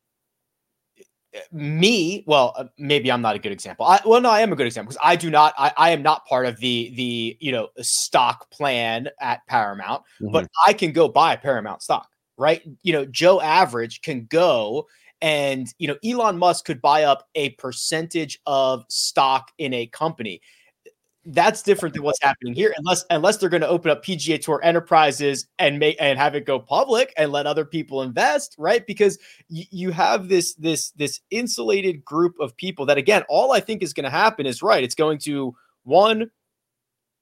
me 1.52 2.24
well 2.28 2.54
uh, 2.58 2.66
maybe 2.78 3.12
i'm 3.12 3.22
not 3.22 3.36
a 3.36 3.40
good 3.40 3.52
example. 3.52 3.86
I, 3.86 4.00
well 4.06 4.22
no 4.22 4.30
i 4.30 4.42
am 4.42 4.52
a 4.52 4.56
good 4.56 4.68
example 4.68 4.92
because 4.94 5.06
i 5.06 5.16
do 5.16 5.30
not 5.30 5.54
I, 5.58 5.72
I 5.78 5.90
am 5.92 6.02
not 6.02 6.26
part 6.26 6.46
of 6.46 6.58
the 6.60 6.92
the 6.96 7.38
you 7.40 7.52
know 7.52 7.70
stock 7.80 8.50
plan 8.52 9.10
at 9.20 9.46
paramount 9.48 10.04
mm-hmm. 10.22 10.32
but 10.32 10.48
i 10.66 10.74
can 10.74 10.92
go 10.92 11.08
buy 11.08 11.36
paramount 11.36 11.82
stock 11.82 12.08
right? 12.38 12.62
You 12.84 12.94
know 12.94 13.06
joe 13.06 13.40
average 13.42 14.02
can 14.02 14.26
go 14.26 14.88
and 15.22 15.68
you 15.78 15.88
know 15.88 15.98
elon 16.04 16.38
musk 16.38 16.66
could 16.66 16.82
buy 16.82 17.04
up 17.04 17.28
a 17.36 17.52
percentage 17.52 18.40
of 18.46 18.86
stock 18.90 19.52
in 19.58 19.74
a 19.74 19.88
company 19.88 20.42
that's 21.26 21.64
different 21.64 21.94
than 21.96 22.04
what's 22.04 22.22
happening 22.22 22.54
here 22.54 22.74
unless 22.78 23.04
unless 23.10 23.38
they're 23.38 23.50
going 23.50 23.62
to 23.62 23.68
open 23.68 23.90
up 23.90 24.04
PGA 24.04 24.40
Tour 24.42 24.60
enterprises 24.64 25.48
and 25.58 25.80
make 25.80 25.98
and 26.00 26.20
have 26.20 26.36
it 26.36 26.46
go 26.46 26.60
public 26.60 27.14
and 27.18 27.32
let 27.32 27.48
other 27.48 27.66
people 27.66 28.02
invest 28.04 28.56
right 28.58 28.86
because 28.86 29.18
y- 29.50 29.68
you 29.72 29.92
have 29.92 30.28
this 30.28 30.54
this 30.56 30.92
this 30.92 31.22
insulated 31.32 32.06
group 32.06 32.36
of 32.40 32.56
people 32.58 32.86
that 32.86 32.98
again 32.98 33.24
all 33.28 33.52
I 33.52 33.60
think 33.60 33.82
is 33.82 33.94
going 33.94 34.04
to 34.04 34.10
happen 34.10 34.46
is 34.46 34.62
right 34.62 34.84
it's 34.84 34.96
going 34.96 35.18
to 35.20 35.56
one 35.84 36.30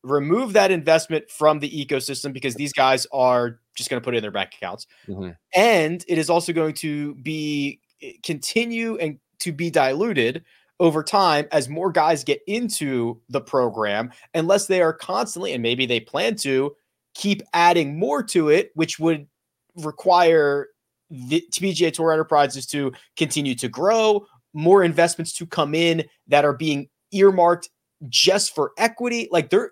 remove 0.03 0.51
that 0.53 0.69
investment 0.69 1.29
from 1.29 1.59
the 1.59 1.69
ecosystem 1.69 2.33
because 2.33 2.55
these 2.55 2.73
guys 2.73 3.07
are 3.13 3.61
just 3.75 3.89
going 3.89 4.01
to 4.01 4.03
put 4.03 4.13
it 4.13 4.17
in 4.17 4.21
their 4.21 4.31
bank 4.31 4.53
accounts 4.53 4.85
mm-hmm. 5.07 5.29
and 5.55 6.03
it 6.09 6.17
is 6.17 6.29
also 6.29 6.51
going 6.51 6.73
to 6.73 7.15
be 7.15 7.79
eh, 8.01 8.11
continue 8.21 8.97
and 8.97 9.17
to 9.39 9.53
be 9.53 9.69
diluted 9.69 10.43
over 10.79 11.03
time 11.03 11.47
as 11.51 11.69
more 11.69 11.91
guys 11.91 12.23
get 12.23 12.41
into 12.47 13.19
the 13.29 13.41
program, 13.41 14.11
unless 14.33 14.67
they 14.67 14.81
are 14.81 14.93
constantly, 14.93 15.53
and 15.53 15.61
maybe 15.61 15.85
they 15.85 15.99
plan 15.99 16.35
to 16.35 16.75
keep 17.13 17.41
adding 17.53 17.97
more 17.97 18.23
to 18.23 18.49
it, 18.49 18.71
which 18.75 18.99
would 18.99 19.27
require 19.75 20.67
the 21.09 21.45
PGA 21.51 21.93
Tour 21.93 22.11
enterprises 22.11 22.65
to 22.67 22.91
continue 23.17 23.55
to 23.55 23.69
grow, 23.69 24.25
more 24.53 24.83
investments 24.83 25.33
to 25.33 25.45
come 25.45 25.75
in 25.75 26.03
that 26.27 26.45
are 26.45 26.53
being 26.53 26.89
earmarked 27.11 27.69
just 28.09 28.55
for 28.55 28.71
equity. 28.77 29.27
Like 29.31 29.49
they're 29.49 29.71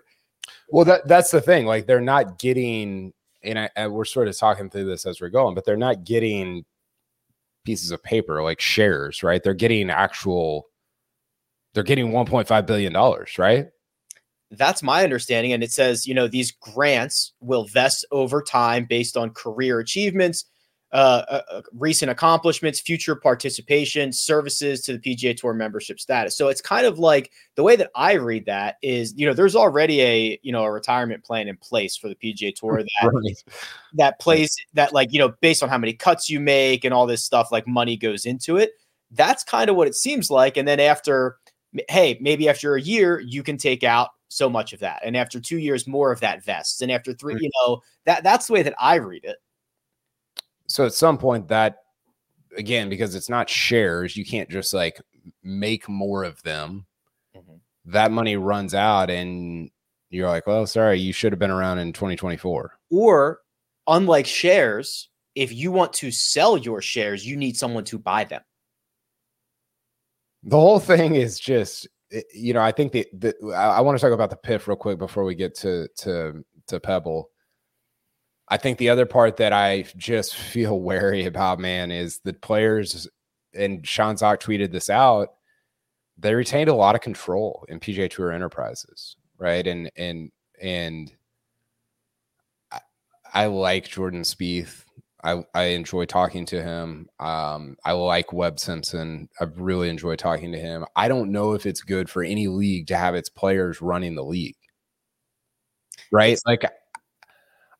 well, 0.70 0.84
that 0.84 1.06
that's 1.06 1.30
the 1.30 1.40
thing. 1.40 1.66
Like 1.66 1.86
they're 1.86 2.00
not 2.00 2.38
getting, 2.38 3.12
and, 3.42 3.58
I, 3.58 3.70
and 3.76 3.92
we're 3.92 4.04
sort 4.04 4.28
of 4.28 4.36
talking 4.36 4.70
through 4.70 4.86
this 4.86 5.06
as 5.06 5.20
we're 5.20 5.28
going, 5.28 5.54
but 5.54 5.64
they're 5.64 5.76
not 5.76 6.04
getting 6.04 6.64
pieces 7.64 7.90
of 7.90 8.02
paper 8.02 8.42
like 8.42 8.60
shares, 8.60 9.22
right? 9.22 9.42
They're 9.42 9.54
getting 9.54 9.90
actual 9.90 10.66
they're 11.74 11.82
getting 11.82 12.10
1.5 12.10 12.66
billion 12.66 12.92
dollars, 12.92 13.38
right? 13.38 13.68
That's 14.50 14.82
my 14.82 15.02
understanding. 15.02 15.52
And 15.52 15.62
it 15.62 15.72
says, 15.72 16.06
you 16.06 16.14
know, 16.14 16.28
these 16.28 16.50
grants 16.52 17.32
will 17.40 17.64
vest 17.64 18.04
over 18.10 18.42
time 18.42 18.84
based 18.84 19.16
on 19.16 19.30
career 19.30 19.78
achievements, 19.78 20.44
uh, 20.92 21.24
uh, 21.26 21.40
uh 21.50 21.62
recent 21.72 22.10
accomplishments, 22.10 22.78
future 22.78 23.16
participation, 23.16 24.12
services 24.12 24.82
to 24.82 24.98
the 24.98 24.98
PGA 24.98 25.34
Tour 25.34 25.54
membership 25.54 25.98
status. 25.98 26.36
So 26.36 26.48
it's 26.48 26.60
kind 26.60 26.84
of 26.84 26.98
like 26.98 27.32
the 27.54 27.62
way 27.62 27.76
that 27.76 27.90
I 27.94 28.12
read 28.12 28.44
that 28.44 28.76
is, 28.82 29.14
you 29.16 29.26
know, 29.26 29.32
there's 29.32 29.56
already 29.56 30.02
a, 30.02 30.38
you 30.42 30.52
know, 30.52 30.64
a 30.64 30.70
retirement 30.70 31.24
plan 31.24 31.48
in 31.48 31.56
place 31.56 31.96
for 31.96 32.08
the 32.08 32.14
PGA 32.14 32.54
Tour 32.54 32.82
that 33.00 33.10
right. 33.10 33.44
that 33.94 34.20
plays 34.20 34.54
that 34.74 34.92
like, 34.92 35.14
you 35.14 35.18
know, 35.18 35.32
based 35.40 35.62
on 35.62 35.70
how 35.70 35.78
many 35.78 35.94
cuts 35.94 36.28
you 36.28 36.40
make 36.40 36.84
and 36.84 36.92
all 36.92 37.06
this 37.06 37.24
stuff, 37.24 37.50
like 37.50 37.66
money 37.66 37.96
goes 37.96 38.26
into 38.26 38.58
it. 38.58 38.72
That's 39.12 39.44
kind 39.44 39.70
of 39.70 39.76
what 39.76 39.88
it 39.88 39.94
seems 39.94 40.30
like. 40.30 40.58
And 40.58 40.68
then 40.68 40.78
after 40.80 41.38
hey, 41.88 42.18
maybe 42.20 42.48
after 42.48 42.76
a 42.76 42.80
year 42.80 43.20
you 43.20 43.42
can 43.42 43.56
take 43.56 43.82
out 43.82 44.10
so 44.28 44.48
much 44.48 44.72
of 44.72 44.80
that, 44.80 45.02
and 45.04 45.16
after 45.16 45.40
two 45.40 45.58
years 45.58 45.86
more 45.86 46.12
of 46.12 46.20
that 46.20 46.44
vests, 46.44 46.80
and 46.80 46.90
after 46.90 47.12
three, 47.12 47.36
you 47.38 47.50
know 47.60 47.80
that 48.04 48.22
that's 48.22 48.46
the 48.46 48.52
way 48.52 48.62
that 48.62 48.74
I 48.78 48.96
read 48.96 49.24
it. 49.24 49.36
So 50.66 50.86
at 50.86 50.94
some 50.94 51.18
point, 51.18 51.48
that 51.48 51.78
again, 52.56 52.88
because 52.88 53.14
it's 53.14 53.28
not 53.28 53.48
shares, 53.48 54.16
you 54.16 54.24
can't 54.24 54.50
just 54.50 54.72
like 54.74 55.00
make 55.42 55.88
more 55.88 56.24
of 56.24 56.42
them. 56.42 56.86
Mm-hmm. 57.36 57.56
That 57.86 58.12
money 58.12 58.36
runs 58.36 58.74
out, 58.74 59.10
and 59.10 59.70
you're 60.10 60.28
like, 60.28 60.46
well, 60.46 60.66
sorry, 60.66 60.98
you 60.98 61.12
should 61.12 61.32
have 61.32 61.38
been 61.38 61.50
around 61.50 61.78
in 61.78 61.92
2024. 61.92 62.78
Or 62.90 63.40
unlike 63.86 64.26
shares, 64.26 65.08
if 65.34 65.52
you 65.52 65.72
want 65.72 65.92
to 65.94 66.10
sell 66.10 66.56
your 66.56 66.82
shares, 66.82 67.26
you 67.26 67.36
need 67.36 67.56
someone 67.56 67.84
to 67.84 67.98
buy 67.98 68.24
them 68.24 68.42
the 70.42 70.58
whole 70.58 70.78
thing 70.78 71.14
is 71.14 71.38
just 71.38 71.88
eh, 72.12 72.22
you 72.34 72.52
know 72.52 72.60
i 72.60 72.72
think 72.72 72.92
the, 72.92 73.06
the 73.12 73.34
i, 73.56 73.80
want 73.80 73.96
to 73.96 74.02
talk 74.02 74.12
about 74.12 74.30
the 74.30 74.36
PIF 74.36 74.66
real 74.66 74.76
quick 74.76 74.98
before 74.98 75.24
we 75.24 75.34
get 75.34 75.54
to 75.56 75.88
to 75.98 76.44
to 76.66 76.80
pebble 76.80 77.30
i 78.48 78.56
think 78.56 78.78
the 78.78 78.88
other 78.88 79.06
part 79.06 79.36
that 79.36 79.52
i 79.52 79.84
just 79.96 80.36
feel 80.52 80.80
wary 80.80 81.26
about 81.26 81.58
man 81.58 81.90
is 81.90 82.20
the 82.24 82.32
players 82.32 83.08
and 83.54 83.86
sean 83.86 84.16
zak 84.16 84.40
tweeted 84.40 84.72
this 84.72 84.90
out 84.90 85.34
they 86.18 86.34
retained 86.34 86.68
a 86.68 86.74
lot 86.74 86.94
of 86.94 87.00
control 87.00 87.64
in 87.68 87.80
pga 87.80 88.10
tour 88.10 88.32
enterprises 88.32 89.16
right 89.38 89.66
and 89.66 89.90
and 89.96 90.30
and 90.60 91.12
I, 92.70 92.80
I 93.34 93.46
like 93.46 93.88
jordan 93.88 94.22
Spieth. 94.22 94.84
I, 95.24 95.44
I 95.54 95.64
enjoy 95.64 96.04
talking 96.06 96.46
to 96.46 96.62
him. 96.62 97.08
Um, 97.20 97.76
I 97.84 97.92
like 97.92 98.32
Webb 98.32 98.58
Simpson. 98.58 99.28
I 99.40 99.44
really 99.44 99.88
enjoy 99.88 100.16
talking 100.16 100.50
to 100.52 100.58
him. 100.58 100.84
I 100.96 101.08
don't 101.08 101.30
know 101.30 101.52
if 101.52 101.64
it's 101.64 101.82
good 101.82 102.10
for 102.10 102.24
any 102.24 102.48
league 102.48 102.88
to 102.88 102.96
have 102.96 103.14
its 103.14 103.28
players 103.28 103.80
running 103.80 104.16
the 104.16 104.24
league. 104.24 104.56
Right? 106.10 106.38
Like 106.44 106.64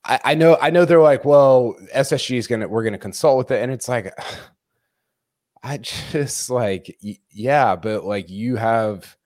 I, 0.04 0.20
I 0.24 0.34
know 0.34 0.56
I 0.60 0.70
know 0.70 0.84
they're 0.84 1.02
like, 1.02 1.24
well, 1.24 1.76
SSG 1.94 2.36
is 2.36 2.46
gonna 2.46 2.68
we're 2.68 2.84
gonna 2.84 2.98
consult 2.98 3.38
with 3.38 3.50
it. 3.50 3.62
And 3.62 3.72
it's 3.72 3.88
like 3.88 4.12
I 5.62 5.78
just 5.78 6.50
like 6.50 6.96
yeah, 7.30 7.76
but 7.76 8.04
like 8.04 8.30
you 8.30 8.56
have 8.56 9.16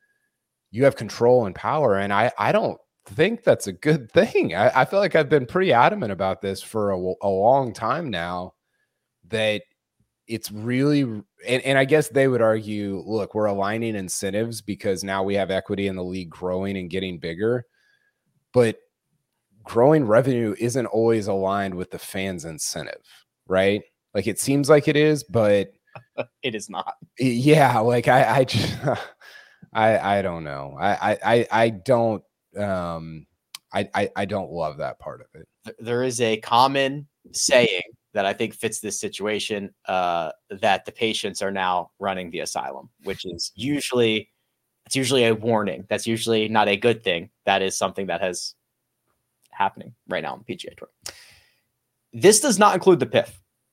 you 0.70 0.84
have 0.84 0.96
control 0.96 1.46
and 1.46 1.54
power. 1.54 1.96
And 1.96 2.12
I 2.12 2.32
I 2.38 2.52
don't 2.52 2.78
think 3.06 3.44
that's 3.44 3.66
a 3.66 3.72
good 3.72 4.10
thing. 4.12 4.54
I, 4.54 4.82
I 4.82 4.84
feel 4.84 4.98
like 4.98 5.14
I've 5.14 5.28
been 5.28 5.46
pretty 5.46 5.72
adamant 5.72 6.12
about 6.12 6.42
this 6.42 6.62
for 6.62 6.90
a, 6.90 7.14
a 7.22 7.28
long 7.28 7.72
time 7.72 8.10
now 8.10 8.54
that 9.28 9.62
it's 10.26 10.50
really 10.50 11.02
and, 11.02 11.62
and 11.62 11.78
I 11.78 11.84
guess 11.84 12.08
they 12.08 12.28
would 12.28 12.42
argue, 12.42 13.02
look, 13.06 13.34
we're 13.34 13.46
aligning 13.46 13.94
incentives 13.94 14.60
because 14.60 15.04
now 15.04 15.22
we 15.22 15.34
have 15.34 15.50
equity 15.50 15.86
in 15.86 15.96
the 15.96 16.04
league 16.04 16.30
growing 16.30 16.76
and 16.76 16.90
getting 16.90 17.18
bigger. 17.18 17.64
But 18.52 18.78
growing 19.62 20.04
revenue 20.06 20.54
isn't 20.58 20.86
always 20.86 21.26
aligned 21.26 21.74
with 21.74 21.90
the 21.90 21.98
fans' 21.98 22.44
incentive, 22.44 23.02
right? 23.46 23.82
Like 24.14 24.26
it 24.26 24.40
seems 24.40 24.68
like 24.68 24.88
it 24.88 24.96
is, 24.96 25.22
but 25.24 25.72
it 26.42 26.54
is 26.54 26.68
not. 26.68 26.94
Yeah, 27.18 27.78
like 27.80 28.08
I 28.08 28.38
I 28.38 28.44
just 28.44 28.76
I 29.72 30.18
I 30.18 30.22
don't 30.22 30.44
know. 30.44 30.76
I 30.80 31.18
I 31.24 31.46
I 31.50 31.68
don't 31.70 32.22
um, 32.58 33.26
I, 33.72 33.88
I, 33.94 34.10
I 34.16 34.24
don't 34.24 34.50
love 34.50 34.78
that 34.78 34.98
part 34.98 35.20
of 35.20 35.40
it. 35.40 35.76
There 35.78 36.02
is 36.02 36.20
a 36.20 36.38
common 36.38 37.06
saying 37.32 37.82
that 38.14 38.24
I 38.24 38.32
think 38.32 38.54
fits 38.54 38.80
this 38.80 38.98
situation 38.98 39.74
uh, 39.86 40.30
that 40.48 40.84
the 40.86 40.92
patients 40.92 41.42
are 41.42 41.50
now 41.50 41.90
running 41.98 42.30
the 42.30 42.40
asylum, 42.40 42.88
which 43.04 43.26
is 43.26 43.52
usually 43.54 44.30
it's 44.86 44.96
usually 44.96 45.26
a 45.26 45.34
warning. 45.34 45.84
That's 45.88 46.06
usually 46.06 46.48
not 46.48 46.68
a 46.68 46.76
good 46.76 47.02
thing. 47.02 47.30
That 47.44 47.60
is 47.60 47.76
something 47.76 48.06
that 48.06 48.20
has 48.20 48.54
happening 49.50 49.94
right 50.08 50.22
now 50.22 50.32
on 50.34 50.44
the 50.46 50.54
PGA 50.54 50.76
Tour. 50.76 50.88
This 52.12 52.40
does 52.40 52.58
not 52.58 52.74
include 52.74 53.00
the 53.00 53.06
PIF. 53.06 53.30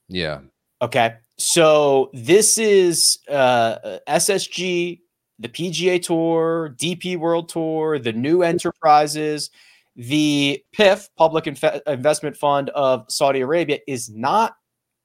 Yeah. 0.10 0.40
Okay. 0.82 1.16
So 1.38 2.10
this 2.13 2.58
is 2.58 3.20
uh, 3.30 4.00
SSG 4.08 5.00
the 5.40 5.50
PGA 5.50 6.02
Tour, 6.02 6.75
DP 6.78 7.18
World 7.18 7.50
Tour, 7.50 8.00
the 8.00 8.13
new 8.13 8.44
enterprises, 8.44 9.50
the 9.96 10.63
PIF, 10.75 11.10
Public 11.18 11.48
Inf- 11.48 11.82
Investment 11.88 12.38
Fund 12.38 12.70
of 12.72 13.06
Saudi 13.10 13.42
Arabia, 13.42 13.80
is 13.88 14.10
not 14.10 14.56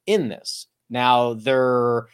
in 0.07 0.29
this. 0.29 0.67
Now 0.91 1.35
there, 1.35 2.09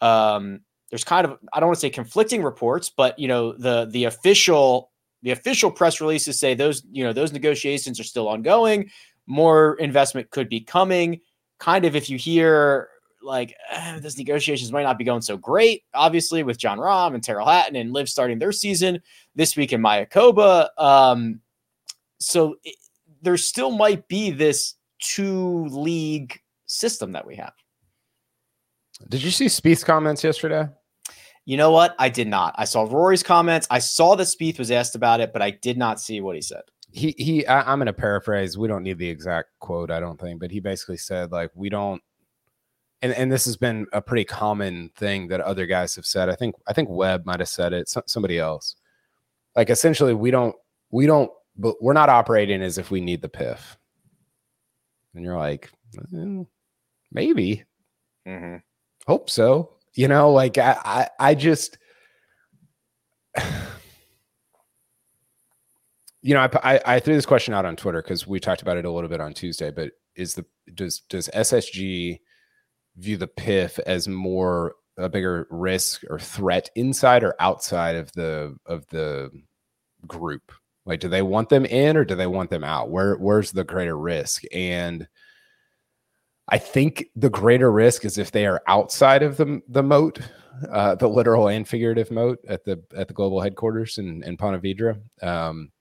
um, 0.00 0.60
there's 0.90 1.04
kind 1.04 1.26
of 1.26 1.38
I 1.52 1.60
don't 1.60 1.68
want 1.68 1.76
to 1.76 1.80
say 1.80 1.90
conflicting 1.90 2.42
reports, 2.42 2.90
but 2.94 3.18
you 3.18 3.28
know 3.28 3.52
the 3.52 3.86
the 3.90 4.04
official 4.04 4.90
the 5.22 5.32
official 5.32 5.70
press 5.70 6.00
releases 6.00 6.38
say 6.38 6.54
those 6.54 6.84
you 6.90 7.04
know 7.04 7.12
those 7.12 7.32
negotiations 7.32 7.98
are 7.98 8.04
still 8.04 8.28
ongoing. 8.28 8.90
More 9.26 9.74
investment 9.76 10.30
could 10.30 10.48
be 10.48 10.60
coming. 10.60 11.20
Kind 11.58 11.84
of 11.84 11.96
if 11.96 12.08
you 12.08 12.18
hear 12.18 12.88
like 13.24 13.54
those 14.00 14.18
negotiations 14.18 14.72
might 14.72 14.82
not 14.82 14.98
be 14.98 15.04
going 15.04 15.22
so 15.22 15.36
great. 15.36 15.84
Obviously, 15.94 16.42
with 16.42 16.58
Jon 16.58 16.78
Rahm 16.78 17.14
and 17.14 17.22
Tyrrell 17.22 17.46
Hatton 17.46 17.76
and 17.76 17.92
LIV 17.92 18.08
starting 18.08 18.38
their 18.38 18.52
season 18.52 19.00
this 19.34 19.56
week 19.56 19.72
in 19.72 19.80
Mayakoba. 19.80 20.68
Um, 20.78 21.40
so 22.18 22.56
it, 22.64 22.76
there 23.22 23.36
still 23.36 23.70
might 23.70 24.06
be 24.08 24.30
this 24.30 24.74
two 25.00 25.66
league 25.66 26.40
system 26.66 27.12
that 27.12 27.26
we 27.26 27.36
have. 27.36 27.52
Did 29.08 29.22
you 29.22 29.30
see 29.30 29.46
Spieth's 29.46 29.84
comments 29.84 30.22
yesterday? 30.22 30.68
You 31.46 31.56
know 31.56 31.70
what? 31.70 31.94
I 31.98 32.08
did 32.08 32.28
not. 32.28 32.54
I 32.56 32.64
saw 32.64 32.84
Rory's 32.84 33.22
comments. 33.22 33.66
I 33.70 33.78
saw 33.78 34.14
that 34.16 34.24
Spieth 34.24 34.58
was 34.58 34.70
asked 34.70 34.94
about 34.94 35.20
it, 35.20 35.32
but 35.32 35.42
I 35.42 35.50
did 35.50 35.76
not 35.76 36.00
see 36.00 36.20
what 36.20 36.36
he 36.36 36.42
said. 36.42 36.62
He 36.90 37.14
he. 37.18 37.46
I, 37.46 37.70
I'm 37.70 37.78
going 37.78 37.86
to 37.86 37.92
paraphrase. 37.92 38.56
We 38.56 38.68
don't 38.68 38.82
need 38.84 38.98
the 38.98 39.08
exact 39.08 39.50
quote, 39.58 39.90
I 39.90 40.00
don't 40.00 40.18
think, 40.18 40.40
but 40.40 40.50
he 40.50 40.60
basically 40.60 40.96
said 40.96 41.32
like 41.32 41.50
we 41.54 41.68
don't 41.68 42.00
and 43.04 43.12
and 43.12 43.30
this 43.30 43.44
has 43.44 43.56
been 43.58 43.86
a 43.92 44.00
pretty 44.00 44.24
common 44.24 44.90
thing 44.96 45.28
that 45.28 45.42
other 45.42 45.66
guys 45.66 45.94
have 45.94 46.06
said. 46.06 46.30
I 46.30 46.34
think 46.34 46.54
I 46.66 46.72
think 46.72 46.88
Webb 46.88 47.26
might 47.26 47.40
have 47.40 47.50
said 47.50 47.74
it. 47.74 47.94
somebody 48.06 48.38
else. 48.38 48.76
Like 49.54 49.68
essentially, 49.68 50.14
we 50.14 50.30
don't 50.30 50.56
we 50.90 51.04
don't 51.06 51.30
but 51.56 51.76
we're 51.82 51.92
not 51.92 52.08
operating 52.08 52.62
as 52.62 52.78
if 52.78 52.90
we 52.90 53.02
need 53.02 53.20
the 53.20 53.28
PIF. 53.28 53.76
And 55.14 55.22
you're 55.22 55.36
like, 55.36 55.70
mm, 56.12 56.46
maybe. 57.12 57.64
Mm-hmm. 58.26 58.56
Hope 59.06 59.28
so. 59.28 59.74
You 59.92 60.08
know, 60.08 60.32
like 60.32 60.56
I 60.56 60.78
I, 60.82 61.08
I 61.20 61.34
just. 61.34 61.76
you 66.22 66.32
know, 66.32 66.40
I, 66.40 66.48
I, 66.74 66.80
I 66.86 67.00
threw 67.00 67.14
this 67.14 67.26
question 67.26 67.52
out 67.52 67.66
on 67.66 67.76
Twitter 67.76 68.00
because 68.00 68.26
we 68.26 68.40
talked 68.40 68.62
about 68.62 68.78
it 68.78 68.86
a 68.86 68.90
little 68.90 69.10
bit 69.10 69.20
on 69.20 69.34
Tuesday. 69.34 69.70
But 69.70 69.92
is 70.16 70.34
the 70.34 70.46
does 70.74 71.00
does 71.10 71.28
SSG 71.34 72.20
view 72.96 73.16
the 73.16 73.28
PIF 73.28 73.78
as 73.80 74.08
more 74.08 74.74
a 74.96 75.08
bigger 75.08 75.46
risk 75.50 76.02
or 76.08 76.18
threat 76.18 76.70
inside 76.76 77.24
or 77.24 77.34
outside 77.40 77.96
of 77.96 78.12
the 78.12 78.56
of 78.66 78.86
the 78.88 79.30
group? 80.06 80.52
Like, 80.86 81.00
do 81.00 81.08
they 81.08 81.22
want 81.22 81.48
them 81.48 81.64
in 81.64 81.96
or 81.96 82.04
do 82.04 82.14
they 82.14 82.26
want 82.26 82.50
them 82.50 82.64
out? 82.64 82.90
Where 82.90 83.16
where's 83.16 83.52
the 83.52 83.64
greater 83.64 83.98
risk? 83.98 84.42
And 84.52 85.08
I 86.48 86.58
think 86.58 87.06
the 87.16 87.30
greater 87.30 87.72
risk 87.72 88.04
is 88.04 88.18
if 88.18 88.30
they 88.30 88.46
are 88.46 88.62
outside 88.66 89.22
of 89.22 89.36
the 89.36 89.62
the 89.68 89.82
moat, 89.82 90.20
uh, 90.70 90.94
the 90.94 91.08
literal 91.08 91.48
and 91.48 91.66
figurative 91.66 92.10
moat 92.10 92.38
at 92.46 92.64
the 92.64 92.82
at 92.96 93.08
the 93.08 93.14
global 93.14 93.40
headquarters 93.40 93.98
in 93.98 94.22
in 94.24 94.36
Ponte 94.36 94.62
Vedra. 94.62 95.00
Um, 95.22 95.72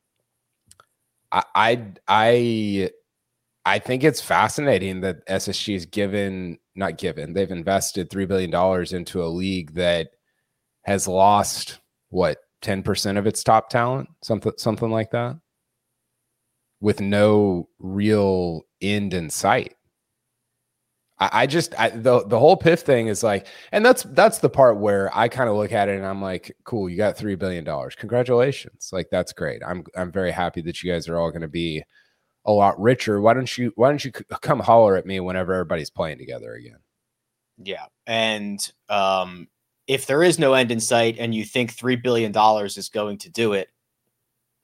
I, 1.32 1.44
I 1.54 1.88
I 2.08 2.90
I 3.66 3.80
think 3.80 4.04
it's 4.04 4.22
fascinating 4.22 5.02
that 5.02 5.28
SSG 5.28 5.76
is 5.76 5.86
given 5.86 6.60
not 6.76 6.98
given. 6.98 7.34
They've 7.34 7.52
invested 7.52 8.10
three 8.10 8.26
billion 8.26 8.50
dollars 8.50 8.94
into 8.94 9.24
a 9.24 9.28
league 9.28 9.74
that 9.76 10.10
has 10.84 11.08
lost 11.08 11.80
what 12.10 12.38
10% 12.62 13.18
of 13.18 13.28
its 13.28 13.44
top 13.44 13.70
talent, 13.70 14.10
something 14.24 14.54
something 14.58 14.90
like 14.90 15.12
that, 15.12 15.38
with 16.82 17.02
no 17.02 17.68
real 17.80 18.62
end 18.82 19.14
in 19.14 19.30
sight. 19.30 19.76
I, 21.20 21.30
I 21.44 21.48
just 21.48 21.78
I, 21.80 21.90
the 21.90 22.26
the 22.26 22.40
whole 22.40 22.58
PIF 22.58 22.80
thing 22.80 23.08
is 23.08 23.24
like, 23.24 23.48
and 23.72 23.86
that's 23.86 24.04
that's 24.04 24.40
the 24.40 24.50
part 24.50 24.78
where 24.78 25.16
I 25.16 25.28
kind 25.28 25.50
of 25.50 25.56
look 25.56 25.72
at 25.72 25.90
it 25.90 25.98
and 25.98 26.06
I'm 26.06 26.22
like, 26.22 26.56
cool, 26.64 26.90
you 26.90 26.98
got 26.98 27.18
three 27.18 27.36
billion 27.36 27.64
dollars, 27.64 27.96
congratulations, 27.96 28.90
like 28.92 29.08
that's 29.12 29.34
great. 29.34 29.62
I'm 29.66 29.84
I'm 29.96 30.12
very 30.12 30.32
happy 30.32 30.62
that 30.62 30.82
you 30.82 30.92
guys 30.92 31.08
are 31.08 31.20
all 31.20 31.32
going 31.32 31.42
to 31.42 31.48
be 31.48 31.84
a 32.46 32.52
lot 32.52 32.80
richer. 32.80 33.22
Why 33.22 33.34
don't 33.34 33.58
you 33.58 33.72
Why 33.76 33.90
don't 33.90 34.04
you 34.04 34.12
come 34.12 34.60
holler 34.60 34.96
at 34.96 35.06
me 35.06 35.20
whenever 35.20 35.54
everybody's 35.54 35.90
playing 35.90 36.18
together 36.18 36.54
again? 36.54 36.80
Yeah, 37.58 37.86
and 38.08 38.72
um, 38.90 39.48
if 39.88 40.06
there 40.06 40.24
is 40.24 40.40
no 40.40 40.54
end 40.54 40.72
in 40.72 40.80
sight 40.80 41.18
and 41.20 41.36
you 41.36 41.44
think 41.44 41.76
$3 41.76 42.02
billion 42.02 42.34
is 42.66 42.90
going 42.90 43.18
to 43.20 43.30
do 43.30 43.54
it, 43.54 43.70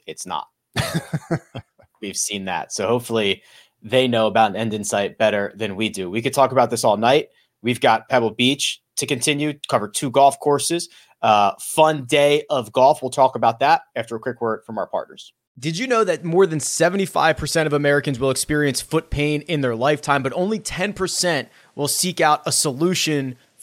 it's 0.08 0.26
not. 0.26 0.48
We've 2.02 2.18
seen 2.18 2.46
that. 2.46 2.72
So 2.72 2.88
hopefully 2.88 3.44
they 3.82 4.08
know 4.08 4.28
about 4.28 4.52
an 4.52 4.56
end 4.56 4.74
in 4.74 4.84
sight 4.84 5.18
better 5.18 5.54
than 5.56 5.76
we 5.76 5.90
do. 5.90 6.10
We 6.10 6.22
could 6.22 6.34
talk 6.34 6.52
about 6.52 6.70
this 6.70 6.84
all 6.84 6.98
night. 6.98 7.30
We've 7.62 7.82
got 7.82 8.08
Pebble 8.08 8.32
Beach 8.32 8.82
to 8.98 9.06
continue, 9.06 9.54
cover 9.70 9.88
two 9.88 10.10
golf 10.10 10.40
courses. 10.40 10.90
Uh, 11.22 11.52
fun 11.60 12.06
day 12.06 12.44
of 12.50 12.72
golf. 12.72 13.02
We'll 13.02 13.12
talk 13.12 13.36
about 13.36 13.60
that 13.60 13.82
after 13.96 14.16
a 14.16 14.20
quick 14.20 14.40
word 14.40 14.64
from 14.66 14.78
our 14.78 14.88
partners. 14.88 15.34
Did 15.60 15.78
you 15.78 15.88
know 15.88 16.06
that 16.06 16.24
more 16.24 16.48
than 16.48 16.60
75% 16.60 17.66
of 17.66 17.74
Americans 17.74 18.18
will 18.18 18.32
experience 18.32 18.80
foot 18.80 19.10
pain 19.10 19.42
in 19.42 19.60
their 19.60 19.76
lifetime, 19.76 20.24
but 20.24 20.32
only 20.34 20.58
10% 20.58 21.48
will 21.76 21.90
seek 21.90 22.22
out 22.22 22.42
a 22.46 22.52
solution 22.52 23.36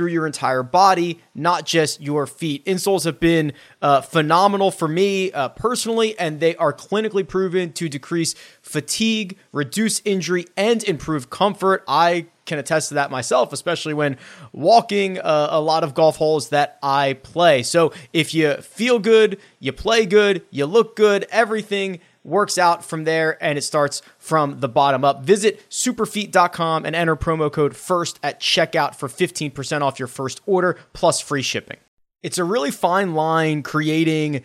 through 0.00 0.08
your 0.08 0.26
entire 0.26 0.62
body, 0.62 1.20
not 1.34 1.66
just 1.66 2.00
your 2.00 2.26
feet. 2.26 2.64
Insoles 2.64 3.04
have 3.04 3.20
been 3.20 3.52
uh, 3.82 4.00
phenomenal 4.00 4.70
for 4.70 4.88
me 4.88 5.30
uh, 5.32 5.50
personally, 5.50 6.18
and 6.18 6.40
they 6.40 6.56
are 6.56 6.72
clinically 6.72 7.28
proven 7.28 7.70
to 7.74 7.86
decrease 7.86 8.34
fatigue, 8.62 9.36
reduce 9.52 10.00
injury, 10.06 10.46
and 10.56 10.82
improve 10.84 11.28
comfort. 11.28 11.84
I 11.86 12.28
can 12.46 12.58
attest 12.58 12.88
to 12.88 12.94
that 12.94 13.10
myself, 13.10 13.52
especially 13.52 13.92
when 13.92 14.16
walking 14.54 15.18
uh, 15.18 15.48
a 15.50 15.60
lot 15.60 15.84
of 15.84 15.92
golf 15.92 16.16
holes 16.16 16.48
that 16.48 16.78
I 16.82 17.12
play. 17.22 17.62
So 17.62 17.92
if 18.14 18.32
you 18.32 18.54
feel 18.54 18.98
good, 19.00 19.38
you 19.58 19.74
play 19.74 20.06
good, 20.06 20.46
you 20.50 20.64
look 20.64 20.96
good, 20.96 21.26
everything 21.30 22.00
works 22.24 22.58
out 22.58 22.84
from 22.84 23.04
there 23.04 23.42
and 23.42 23.56
it 23.56 23.62
starts 23.62 24.02
from 24.18 24.60
the 24.60 24.68
bottom 24.68 25.04
up. 25.04 25.24
Visit 25.24 25.68
superfeet.com 25.70 26.84
and 26.84 26.94
enter 26.94 27.16
promo 27.16 27.50
code 27.50 27.76
FIRST 27.76 28.18
at 28.22 28.40
checkout 28.40 28.94
for 28.94 29.08
15% 29.08 29.82
off 29.82 29.98
your 29.98 30.08
first 30.08 30.40
order 30.46 30.76
plus 30.92 31.20
free 31.20 31.42
shipping. 31.42 31.78
It's 32.22 32.36
a 32.36 32.44
really 32.44 32.70
fine 32.70 33.14
line 33.14 33.62
creating 33.62 34.44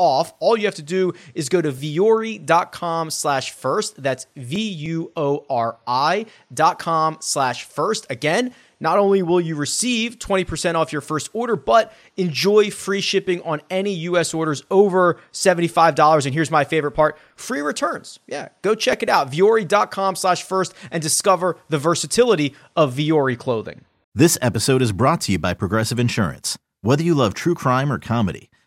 off. 0.00 0.32
All 0.40 0.56
you 0.56 0.64
have 0.64 0.74
to 0.76 0.82
do 0.82 1.12
is 1.34 1.50
go 1.50 1.60
to 1.60 1.70
vuori.com 1.70 3.10
slash 3.10 3.52
first. 3.52 4.02
That's 4.02 4.26
V-U-O-R-I 4.34 6.26
dot 6.52 6.78
com 6.78 7.18
slash 7.20 7.64
first. 7.64 8.06
Again, 8.08 8.54
not 8.80 8.98
only 8.98 9.22
will 9.22 9.42
you 9.42 9.56
receive 9.56 10.18
20% 10.18 10.74
off 10.74 10.90
your 10.90 11.02
first 11.02 11.28
order, 11.34 11.54
but 11.54 11.92
enjoy 12.16 12.70
free 12.70 13.02
shipping 13.02 13.42
on 13.42 13.60
any 13.68 13.92
US 13.92 14.32
orders 14.32 14.62
over 14.70 15.20
$75. 15.34 16.24
And 16.24 16.34
here's 16.34 16.50
my 16.50 16.64
favorite 16.64 16.92
part 16.92 17.18
free 17.36 17.60
returns. 17.60 18.18
Yeah, 18.26 18.48
go 18.62 18.74
check 18.74 19.02
it 19.02 19.10
out. 19.10 19.30
Vuori.com 19.30 20.16
slash 20.16 20.42
first 20.42 20.72
and 20.90 21.02
discover 21.02 21.58
the 21.68 21.78
versatility 21.78 22.54
of 22.74 22.94
Vuori 22.94 23.36
clothing. 23.36 23.84
This 24.14 24.38
episode 24.40 24.80
is 24.82 24.92
brought 24.92 25.20
to 25.22 25.32
you 25.32 25.38
by 25.38 25.54
Progressive 25.54 26.00
Insurance. 26.00 26.58
Whether 26.80 27.02
you 27.04 27.14
love 27.14 27.34
true 27.34 27.54
crime 27.54 27.92
or 27.92 27.98
comedy, 27.98 28.48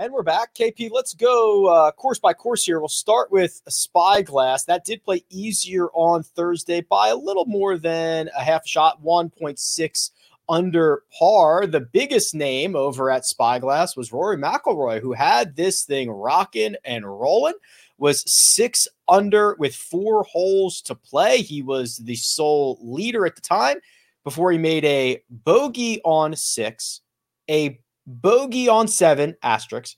And 0.00 0.14
we're 0.14 0.22
back. 0.22 0.54
KP, 0.54 0.90
let's 0.90 1.12
go 1.12 1.66
uh, 1.66 1.92
course 1.92 2.18
by 2.18 2.32
course 2.32 2.64
here. 2.64 2.80
We'll 2.80 2.88
start 2.88 3.30
with 3.30 3.60
Spyglass. 3.68 4.64
That 4.64 4.82
did 4.82 5.04
play 5.04 5.26
easier 5.28 5.88
on 5.88 6.22
Thursday 6.22 6.80
by 6.80 7.08
a 7.08 7.14
little 7.14 7.44
more 7.44 7.76
than 7.76 8.30
a 8.34 8.42
half 8.42 8.66
shot, 8.66 9.02
1.6 9.02 10.10
under 10.48 11.02
par. 11.12 11.66
The 11.66 11.80
biggest 11.82 12.34
name 12.34 12.76
over 12.76 13.10
at 13.10 13.26
Spyglass 13.26 13.94
was 13.94 14.10
Rory 14.10 14.38
McIlroy, 14.38 15.02
who 15.02 15.12
had 15.12 15.54
this 15.54 15.84
thing 15.84 16.10
rocking 16.10 16.76
and 16.82 17.04
rolling, 17.04 17.56
was 17.98 18.24
six 18.26 18.88
under 19.06 19.54
with 19.58 19.76
four 19.76 20.22
holes 20.22 20.80
to 20.80 20.94
play. 20.94 21.42
He 21.42 21.60
was 21.60 21.98
the 21.98 22.16
sole 22.16 22.78
leader 22.80 23.26
at 23.26 23.36
the 23.36 23.42
time 23.42 23.76
before 24.24 24.50
he 24.50 24.56
made 24.56 24.86
a 24.86 25.22
bogey 25.28 26.00
on 26.04 26.34
six, 26.36 27.02
a 27.50 27.78
bogey 28.10 28.68
on 28.68 28.88
seven, 28.88 29.36
asterisk, 29.42 29.96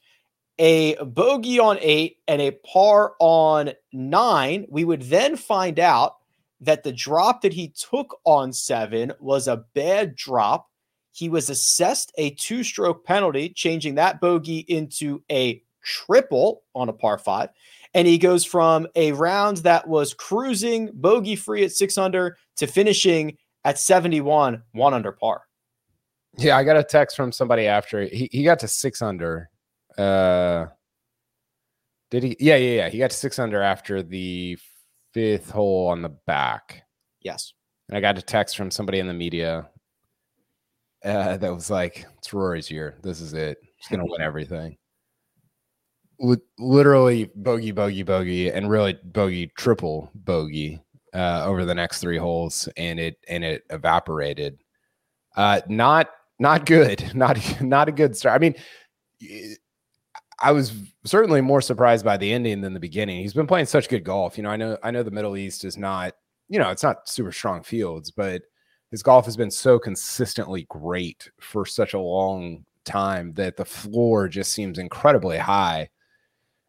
a 0.58 0.96
bogey 1.02 1.58
on 1.58 1.78
eight, 1.80 2.18
and 2.28 2.40
a 2.40 2.50
par 2.50 3.14
on 3.18 3.72
nine. 3.92 4.66
We 4.68 4.84
would 4.84 5.02
then 5.02 5.36
find 5.36 5.78
out 5.80 6.16
that 6.60 6.84
the 6.84 6.92
drop 6.92 7.42
that 7.42 7.52
he 7.52 7.68
took 7.68 8.18
on 8.24 8.52
seven 8.52 9.12
was 9.18 9.48
a 9.48 9.64
bad 9.74 10.14
drop. 10.14 10.68
He 11.10 11.28
was 11.28 11.50
assessed 11.50 12.12
a 12.16 12.30
two 12.30 12.62
stroke 12.62 13.04
penalty, 13.04 13.50
changing 13.50 13.96
that 13.96 14.20
bogey 14.20 14.60
into 14.68 15.22
a 15.30 15.62
triple 15.82 16.62
on 16.74 16.88
a 16.88 16.92
par 16.92 17.18
five. 17.18 17.50
And 17.94 18.06
he 18.06 18.16
goes 18.16 18.44
from 18.44 18.86
a 18.94 19.12
round 19.12 19.58
that 19.58 19.86
was 19.86 20.14
cruising 20.14 20.90
bogey 20.94 21.36
free 21.36 21.64
at 21.64 21.72
six 21.72 21.98
under 21.98 22.38
to 22.56 22.66
finishing 22.66 23.36
at 23.64 23.78
71, 23.78 24.62
one 24.72 24.94
under 24.94 25.12
par. 25.12 25.42
Yeah, 26.38 26.56
I 26.56 26.64
got 26.64 26.76
a 26.76 26.84
text 26.84 27.16
from 27.16 27.30
somebody 27.32 27.66
after 27.66 28.02
he, 28.02 28.28
he 28.32 28.42
got 28.42 28.58
to 28.60 28.68
six 28.68 29.02
under. 29.02 29.50
Uh 29.98 30.66
did 32.12 32.22
he? 32.24 32.36
Yeah, 32.38 32.56
yeah, 32.56 32.76
yeah. 32.76 32.88
He 32.90 32.98
got 32.98 33.10
to 33.10 33.16
six 33.16 33.38
under 33.38 33.62
after 33.62 34.02
the 34.02 34.58
fifth 35.14 35.48
hole 35.48 35.88
on 35.88 36.02
the 36.02 36.10
back. 36.10 36.82
Yes. 37.22 37.54
And 37.88 37.96
I 37.96 38.02
got 38.02 38.18
a 38.18 38.22
text 38.22 38.54
from 38.54 38.70
somebody 38.70 38.98
in 38.98 39.06
the 39.06 39.14
media 39.14 39.70
uh, 41.04 41.38
that 41.38 41.54
was 41.54 41.70
like, 41.70 42.06
"It's 42.18 42.32
Rory's 42.32 42.70
year. 42.70 42.98
This 43.02 43.22
is 43.22 43.32
it. 43.32 43.56
He's 43.76 43.88
gonna 43.88 44.04
win 44.06 44.20
everything." 44.20 44.76
L- 46.22 46.36
literally 46.58 47.30
bogey, 47.34 47.72
bogey, 47.72 48.02
bogey, 48.02 48.50
and 48.50 48.70
really 48.70 48.98
bogey, 49.04 49.50
triple 49.56 50.10
bogey 50.14 50.82
uh, 51.14 51.44
over 51.46 51.64
the 51.64 51.74
next 51.74 52.00
three 52.00 52.18
holes, 52.18 52.68
and 52.76 53.00
it 53.00 53.16
and 53.26 53.42
it 53.42 53.64
evaporated. 53.70 54.58
Uh, 55.34 55.62
not 55.66 56.10
not 56.42 56.66
good. 56.66 57.14
Not 57.14 57.38
not 57.62 57.88
a 57.88 57.92
good 57.92 58.16
start. 58.16 58.34
I 58.34 58.38
mean, 58.38 58.54
I 60.40 60.50
was 60.50 60.72
certainly 61.04 61.40
more 61.40 61.62
surprised 61.62 62.04
by 62.04 62.16
the 62.16 62.32
ending 62.32 62.60
than 62.60 62.74
the 62.74 62.80
beginning. 62.80 63.20
He's 63.20 63.32
been 63.32 63.46
playing 63.46 63.66
such 63.66 63.88
good 63.88 64.04
golf. 64.04 64.36
You 64.36 64.42
know, 64.42 64.50
I 64.50 64.56
know 64.56 64.76
I 64.82 64.90
know 64.90 65.04
the 65.04 65.10
Middle 65.10 65.36
East 65.36 65.64
is 65.64 65.78
not, 65.78 66.14
you 66.48 66.58
know, 66.58 66.70
it's 66.70 66.82
not 66.82 67.08
super 67.08 67.32
strong 67.32 67.62
fields, 67.62 68.10
but 68.10 68.42
his 68.90 69.02
golf 69.02 69.24
has 69.24 69.36
been 69.36 69.50
so 69.50 69.78
consistently 69.78 70.66
great 70.68 71.30
for 71.40 71.64
such 71.64 71.94
a 71.94 72.00
long 72.00 72.64
time 72.84 73.32
that 73.34 73.56
the 73.56 73.64
floor 73.64 74.28
just 74.28 74.52
seems 74.52 74.78
incredibly 74.78 75.38
high. 75.38 75.88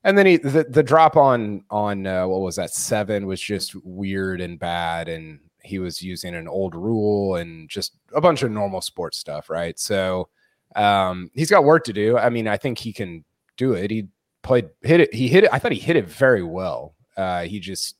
And 0.03 0.17
then 0.17 0.25
he 0.27 0.37
the, 0.37 0.65
the 0.69 0.83
drop 0.83 1.17
on 1.17 1.63
on 1.71 2.05
uh, 2.05 2.27
what 2.27 2.41
was 2.41 2.57
that 2.57 2.71
seven 2.71 3.25
was 3.25 3.41
just 3.41 3.75
weird 3.83 4.39
and 4.39 4.59
bad, 4.59 5.09
and 5.09 5.39
he 5.63 5.79
was 5.79 6.01
using 6.01 6.35
an 6.35 6.47
old 6.47 6.75
rule 6.75 7.35
and 7.35 7.69
just 7.69 7.95
a 8.13 8.21
bunch 8.21 8.43
of 8.43 8.51
normal 8.51 8.81
sports 8.81 9.17
stuff, 9.17 9.49
right? 9.49 9.79
So 9.79 10.29
um, 10.75 11.31
he's 11.33 11.49
got 11.49 11.63
work 11.63 11.85
to 11.85 11.93
do. 11.93 12.17
I 12.17 12.29
mean, 12.29 12.47
I 12.47 12.57
think 12.57 12.77
he 12.77 12.93
can 12.93 13.23
do 13.57 13.73
it. 13.73 13.89
He 13.89 14.07
played 14.41 14.69
hit 14.81 14.99
it. 14.99 15.13
He 15.13 15.27
hit 15.27 15.45
it. 15.45 15.49
I 15.53 15.59
thought 15.59 15.71
he 15.71 15.79
hit 15.79 15.95
it 15.95 16.07
very 16.07 16.43
well. 16.43 16.95
Uh, 17.15 17.43
he 17.43 17.59
just 17.59 17.95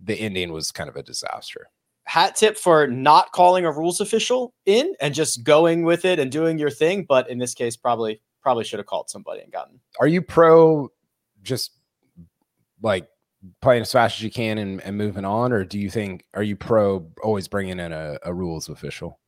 the 0.00 0.14
ending 0.14 0.52
was 0.52 0.72
kind 0.72 0.88
of 0.88 0.96
a 0.96 1.02
disaster. 1.02 1.68
Hat 2.04 2.36
tip 2.36 2.56
for 2.56 2.86
not 2.86 3.32
calling 3.32 3.64
a 3.64 3.72
rules 3.72 4.00
official 4.00 4.54
in 4.64 4.94
and 5.00 5.12
just 5.12 5.42
going 5.42 5.82
with 5.82 6.04
it 6.04 6.18
and 6.18 6.30
doing 6.30 6.58
your 6.58 6.70
thing. 6.70 7.04
But 7.04 7.28
in 7.28 7.38
this 7.38 7.52
case, 7.52 7.76
probably 7.76 8.20
probably 8.42 8.64
should 8.64 8.78
have 8.78 8.86
called 8.86 9.10
somebody 9.10 9.42
and 9.42 9.52
gotten. 9.52 9.80
Are 10.00 10.06
you 10.06 10.22
pro 10.22 10.88
just 11.42 11.72
like 12.80 13.08
playing 13.62 13.82
as 13.82 13.92
fast 13.92 14.18
as 14.18 14.22
you 14.22 14.30
can 14.30 14.58
and, 14.58 14.80
and 14.82 14.96
moving 14.96 15.24
on, 15.24 15.52
or 15.52 15.64
do 15.64 15.78
you 15.78 15.90
think 15.90 16.24
are 16.34 16.42
you 16.42 16.56
pro 16.56 17.06
always 17.22 17.48
bringing 17.48 17.80
in 17.80 17.92
a, 17.92 18.18
a 18.22 18.32
rules 18.32 18.68
official? 18.68 19.18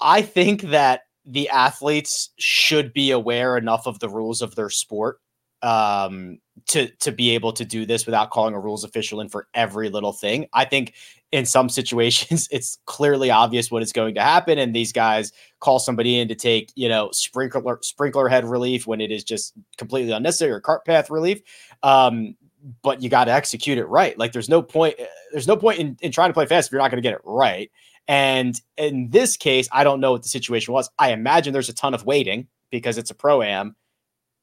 I 0.00 0.22
think 0.22 0.62
that 0.62 1.02
the 1.24 1.48
athletes 1.48 2.30
should 2.38 2.92
be 2.92 3.10
aware 3.10 3.56
enough 3.56 3.86
of 3.86 3.98
the 4.00 4.08
rules 4.08 4.42
of 4.42 4.54
their 4.56 4.70
sport 4.70 5.18
um, 5.62 6.38
to 6.68 6.88
to 7.00 7.10
be 7.10 7.30
able 7.30 7.52
to 7.54 7.64
do 7.64 7.86
this 7.86 8.04
without 8.04 8.30
calling 8.30 8.54
a 8.54 8.60
rules 8.60 8.84
official 8.84 9.20
in 9.20 9.28
for 9.28 9.48
every 9.54 9.88
little 9.88 10.12
thing. 10.12 10.46
I 10.52 10.66
think 10.66 10.94
in 11.32 11.46
some 11.46 11.68
situations 11.68 12.46
it's 12.52 12.78
clearly 12.84 13.30
obvious 13.30 13.70
what 13.70 13.82
is 13.82 13.92
going 13.92 14.14
to 14.16 14.22
happen, 14.22 14.58
and 14.58 14.74
these 14.74 14.92
guys 14.92 15.32
call 15.60 15.78
somebody 15.78 16.18
in 16.18 16.28
to 16.28 16.34
take 16.34 16.70
you 16.76 16.88
know 16.88 17.08
sprinkler 17.12 17.78
sprinkler 17.82 18.28
head 18.28 18.44
relief 18.44 18.86
when 18.86 19.00
it 19.00 19.10
is 19.10 19.24
just 19.24 19.54
completely 19.78 20.12
unnecessary 20.12 20.52
or 20.52 20.60
cart 20.60 20.84
path 20.84 21.10
relief. 21.10 21.40
Um, 21.82 22.36
but 22.82 23.02
you 23.02 23.08
got 23.08 23.24
to 23.24 23.32
execute 23.32 23.78
it 23.78 23.86
right. 23.86 24.18
Like 24.18 24.32
there's 24.32 24.48
no 24.48 24.62
point. 24.62 24.96
There's 25.32 25.48
no 25.48 25.56
point 25.56 25.78
in, 25.78 25.96
in 26.00 26.12
trying 26.12 26.30
to 26.30 26.34
play 26.34 26.46
fast 26.46 26.68
if 26.68 26.72
you're 26.72 26.80
not 26.80 26.90
going 26.90 27.02
to 27.02 27.06
get 27.06 27.14
it 27.14 27.20
right. 27.24 27.70
And 28.08 28.60
in 28.76 29.10
this 29.10 29.36
case, 29.36 29.68
I 29.72 29.84
don't 29.84 30.00
know 30.00 30.12
what 30.12 30.22
the 30.22 30.28
situation 30.28 30.74
was. 30.74 30.90
I 30.98 31.12
imagine 31.12 31.52
there's 31.52 31.68
a 31.68 31.74
ton 31.74 31.94
of 31.94 32.04
waiting 32.04 32.48
because 32.70 32.98
it's 32.98 33.10
a 33.10 33.14
pro 33.14 33.42
am. 33.42 33.76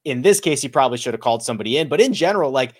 In 0.04 0.22
this 0.22 0.40
case, 0.40 0.60
he 0.60 0.68
probably 0.68 0.98
should 0.98 1.14
have 1.14 1.20
called 1.20 1.44
somebody 1.44 1.78
in. 1.78 1.88
But 1.88 2.00
in 2.00 2.12
general, 2.12 2.50
like 2.50 2.74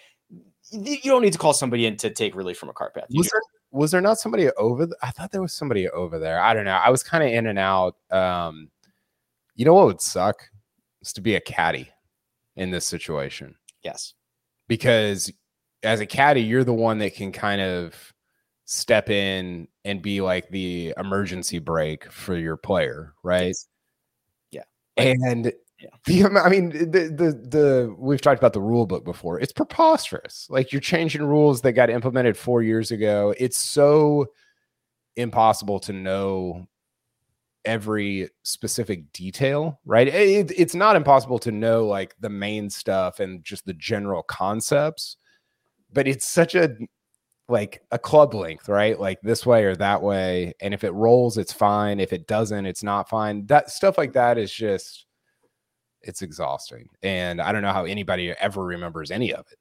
you 0.73 0.99
don't 1.05 1.23
need 1.23 1.33
to 1.33 1.39
call 1.39 1.53
somebody 1.53 1.87
in 1.87 1.97
to 1.99 2.11
take 2.11 2.35
relief 2.35 2.59
from 2.59 2.69
a 2.69 2.73
car 2.73 2.91
path. 2.91 3.07
Was 3.11 3.29
there, 3.29 3.41
was 3.71 3.91
there 3.91 4.01
not 4.01 4.19
somebody 4.19 4.51
over? 4.53 4.87
The, 4.87 4.97
I 5.03 5.11
thought 5.11 5.31
there 5.31 5.43
was 5.43 5.53
somebody 5.53 5.89
over 5.91 6.19
there. 6.19 6.41
I 6.41 6.55
don't 6.55 6.65
know. 6.65 6.73
I 6.73 6.91
was 6.91 7.03
kind 7.03 7.23
of 7.23 7.31
in 7.31 7.47
and 7.47 7.59
out. 7.59 7.97
Um, 8.11 8.71
you 9.55 9.65
know 9.65 9.75
what 9.75 9.87
would 9.87 10.01
suck 10.01 10.51
is 11.01 11.13
to 11.15 11.21
be 11.21 11.35
a 11.35 11.41
caddy 11.41 11.89
in 12.57 12.71
this 12.71 12.87
situation. 12.87 13.55
Yes, 13.83 14.15
because 14.73 15.31
as 15.83 16.01
a 16.01 16.07
caddy, 16.07 16.41
you're 16.41 16.65
the 16.65 16.73
one 16.73 16.97
that 16.97 17.15
can 17.15 17.31
kind 17.31 17.61
of 17.61 18.15
step 18.65 19.11
in 19.11 19.69
and 19.85 20.01
be 20.01 20.23
like 20.23 20.49
the 20.49 20.95
emergency 20.97 21.59
brake 21.59 22.11
for 22.11 22.35
your 22.35 22.57
player, 22.57 23.13
right? 23.23 23.55
Yeah. 24.51 24.63
And 24.97 25.53
yeah. 25.79 25.91
The, 26.07 26.41
I 26.43 26.49
mean, 26.49 26.71
the, 26.71 27.13
the 27.15 27.49
the 27.49 27.95
we've 27.99 28.23
talked 28.23 28.41
about 28.41 28.55
the 28.55 28.63
rule 28.63 28.87
book 28.87 29.05
before. 29.05 29.39
It's 29.39 29.53
preposterous. 29.53 30.47
Like 30.49 30.73
you're 30.73 30.81
changing 30.81 31.23
rules 31.23 31.61
that 31.61 31.73
got 31.73 31.91
implemented 31.91 32.39
four 32.39 32.63
years 32.63 32.91
ago. 32.91 33.35
It's 33.37 33.59
so 33.59 34.29
impossible 35.17 35.81
to 35.81 35.93
know 35.93 36.67
every 37.65 38.29
specific 38.43 39.13
detail, 39.13 39.81
right? 39.85 40.09
It, 40.09 40.53
it's 40.57 40.75
not 40.75 40.97
impossible 40.97 41.39
to 41.41 41.53
know 41.53 41.87
like 41.87 42.15
the 42.21 42.31
main 42.31 42.71
stuff 42.71 43.21
and 43.21 43.45
just 43.45 43.67
the 43.67 43.75
general 43.75 44.23
concepts, 44.23 45.17
but 45.93 46.09
it's 46.09 46.27
such 46.27 46.55
a 46.55 46.77
like 47.49 47.83
a 47.91 47.99
club 47.99 48.35
length, 48.35 48.69
right? 48.69 48.99
Like 48.99 49.21
this 49.23 49.45
way 49.45 49.65
or 49.65 49.77
that 49.77 50.03
way. 50.03 50.55
And 50.61 50.73
if 50.73 50.85
it 50.85 50.93
rolls, 50.93 51.37
it's 51.39 51.53
fine. 51.53 52.01
If 52.01 52.13
it 52.13 52.27
doesn't, 52.27 52.67
it's 52.67 52.83
not 52.83 53.09
fine. 53.09 53.47
That 53.47 53.71
stuff 53.71 53.99
like 53.99 54.15
that 54.15 54.39
is 54.39 54.53
just 54.53 55.07
it's 56.03 56.23
exhausting. 56.23 56.89
And 57.03 57.41
I 57.41 57.53
don't 57.53 57.63
know 57.63 57.73
how 57.73 57.85
anybody 57.85 58.31
ever 58.41 58.65
remembers 58.65 59.11
any 59.11 59.33
of 59.33 59.47
it. 59.51 59.59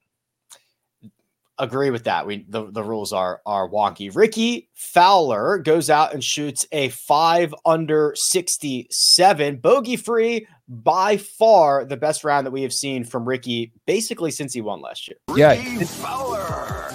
Agree 1.61 1.91
with 1.91 2.05
that. 2.05 2.25
We 2.25 2.43
the, 2.49 2.71
the 2.71 2.81
rules 2.81 3.13
are 3.13 3.39
are 3.45 3.69
wonky. 3.69 4.13
Rickie 4.13 4.67
Fowler 4.73 5.59
goes 5.59 5.91
out 5.91 6.11
and 6.11 6.23
shoots 6.23 6.65
a 6.71 6.89
five 6.89 7.53
under 7.67 8.13
67, 8.15 9.57
bogey 9.57 9.95
free, 9.95 10.47
by 10.67 11.17
far 11.17 11.85
the 11.85 11.97
best 11.97 12.23
round 12.23 12.47
that 12.47 12.51
we 12.51 12.63
have 12.63 12.73
seen 12.73 13.03
from 13.03 13.29
Rickie 13.29 13.73
basically 13.85 14.31
since 14.31 14.53
he 14.53 14.61
won 14.61 14.81
last 14.81 15.07
year. 15.07 15.17
Yeah. 15.35 15.53
Fowler 15.83 16.91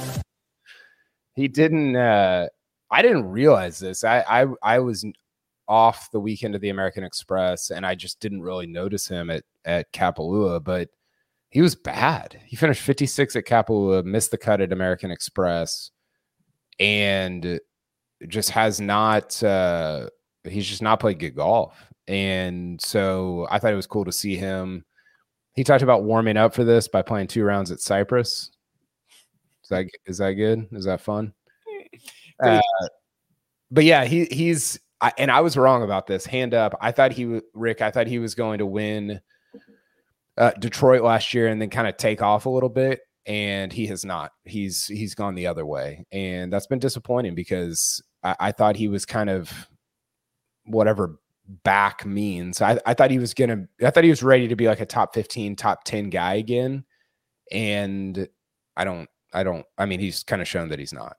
he 1.37 1.47
didn't 1.47 1.95
uh 1.95 2.49
I 2.91 3.03
didn't 3.03 3.29
realize 3.31 3.79
this. 3.79 4.03
I 4.03 4.25
I 4.29 4.47
I 4.63 4.79
was 4.81 5.05
off 5.69 6.11
the 6.11 6.21
weekend 6.21 6.57
of 6.57 6.61
the 6.61 6.71
American 6.71 7.05
Express 7.05 7.71
and 7.71 7.87
I 7.87 7.95
just 7.95 8.19
didn't 8.19 8.43
really 8.43 8.67
notice 8.67 9.07
him 9.07 9.31
at 9.31 9.45
at 9.65 9.93
Kapalua, 9.93 10.65
but 10.65 10.89
he 11.51 11.61
was 11.61 11.75
bad. 11.75 12.41
He 12.45 12.57
finished 12.57 12.83
56 12.83 13.37
at 13.37 13.45
Kapalua, 13.45 14.05
missed 14.05 14.31
the 14.31 14.39
cut 14.39 14.61
at 14.61 14.73
American 14.73 15.11
Express, 15.11 15.91
and 16.79 17.61
just 18.29 18.51
has 18.51 18.81
not 18.81 19.43
uh 19.43 20.09
he's 20.45 20.67
just 20.67 20.83
not 20.83 21.01
played 21.01 21.19
good 21.19 21.35
golf. 21.35 21.75
And 22.09 22.81
so 22.81 23.47
I 23.51 23.59
thought 23.59 23.73
it 23.73 23.77
was 23.77 23.87
cool 23.87 24.05
to 24.05 24.13
see 24.13 24.37
him. 24.37 24.85
He 25.55 25.65
talked 25.65 25.83
about 25.83 26.05
warming 26.05 26.37
up 26.37 26.55
for 26.55 26.65
this 26.65 26.89
by 26.89 27.03
playing 27.03 27.29
two 27.29 27.45
rounds 27.45 27.71
at 27.71 27.81
Cypress. 27.81 28.51
Is 29.63 29.69
that 29.71 29.87
is 30.07 30.19
that 30.19 30.33
good? 30.33 30.69
Is 30.73 30.85
that 30.85 31.01
fun? 31.01 31.33
Uh, 32.39 32.61
but 33.71 33.85
yeah, 33.85 34.05
he 34.05 34.27
he's 34.27 34.79
I, 35.01 35.11
and 35.17 35.31
I 35.31 35.41
was 35.41 35.57
wrong 35.57 35.83
about 35.83 36.07
this. 36.07 36.27
Hand 36.27 36.53
up. 36.53 36.75
I 36.83 36.93
thought 36.93 37.13
he 37.13 37.41
Rick. 37.55 37.81
I 37.81 37.91
thought 37.91 38.07
he 38.07 38.19
was 38.19 38.35
going 38.35 38.59
to 38.59 38.67
win 38.67 39.23
uh, 40.39 40.53
Detroit 40.59 41.03
last 41.03 41.35
year 41.35 41.49
and 41.49 41.61
then 41.61 41.71
kind 41.71 41.89
of 41.89 41.97
take 41.97 42.23
off 42.23 42.47
a 42.47 42.51
little 42.51 42.69
bit. 42.69 43.01
And 43.27 43.73
he 43.73 43.87
has 43.89 44.05
not. 44.05 44.31
He's 44.45 44.87
he's 44.87 45.17
gone 45.17 45.35
the 45.35 45.49
other 45.49 45.67
way, 45.67 46.07
and 46.13 46.53
that's 46.53 46.69
been 46.69 46.79
disappointing 46.79 47.35
because 47.35 48.01
I, 48.23 48.37
I 48.39 48.53
thought 48.53 48.77
he 48.77 48.87
was 48.87 49.05
kind 49.05 49.29
of 49.29 49.69
whatever 50.65 51.19
back 51.65 52.07
means. 52.07 52.61
I, 52.61 52.79
I 52.87 52.95
thought 52.95 53.11
he 53.11 53.19
was 53.19 53.35
gonna. 53.35 53.67
I 53.83 53.91
thought 53.91 54.05
he 54.05 54.11
was 54.11 54.23
ready 54.23 54.47
to 54.47 54.55
be 54.55 54.69
like 54.69 54.81
a 54.81 54.87
top 54.87 55.13
fifteen, 55.13 55.57
top 55.57 55.83
ten 55.83 56.09
guy 56.09 56.35
again, 56.35 56.85
and 57.51 58.29
I 58.77 58.85
don't. 58.85 59.09
I 59.33 59.43
don't. 59.43 59.67
I 59.77 59.87
mean, 59.87 59.99
he's 59.99 60.23
kind 60.23 60.41
of 60.41 60.47
shown 60.47 60.69
that 60.69 60.79
he's 60.79 60.93
not. 60.93 61.17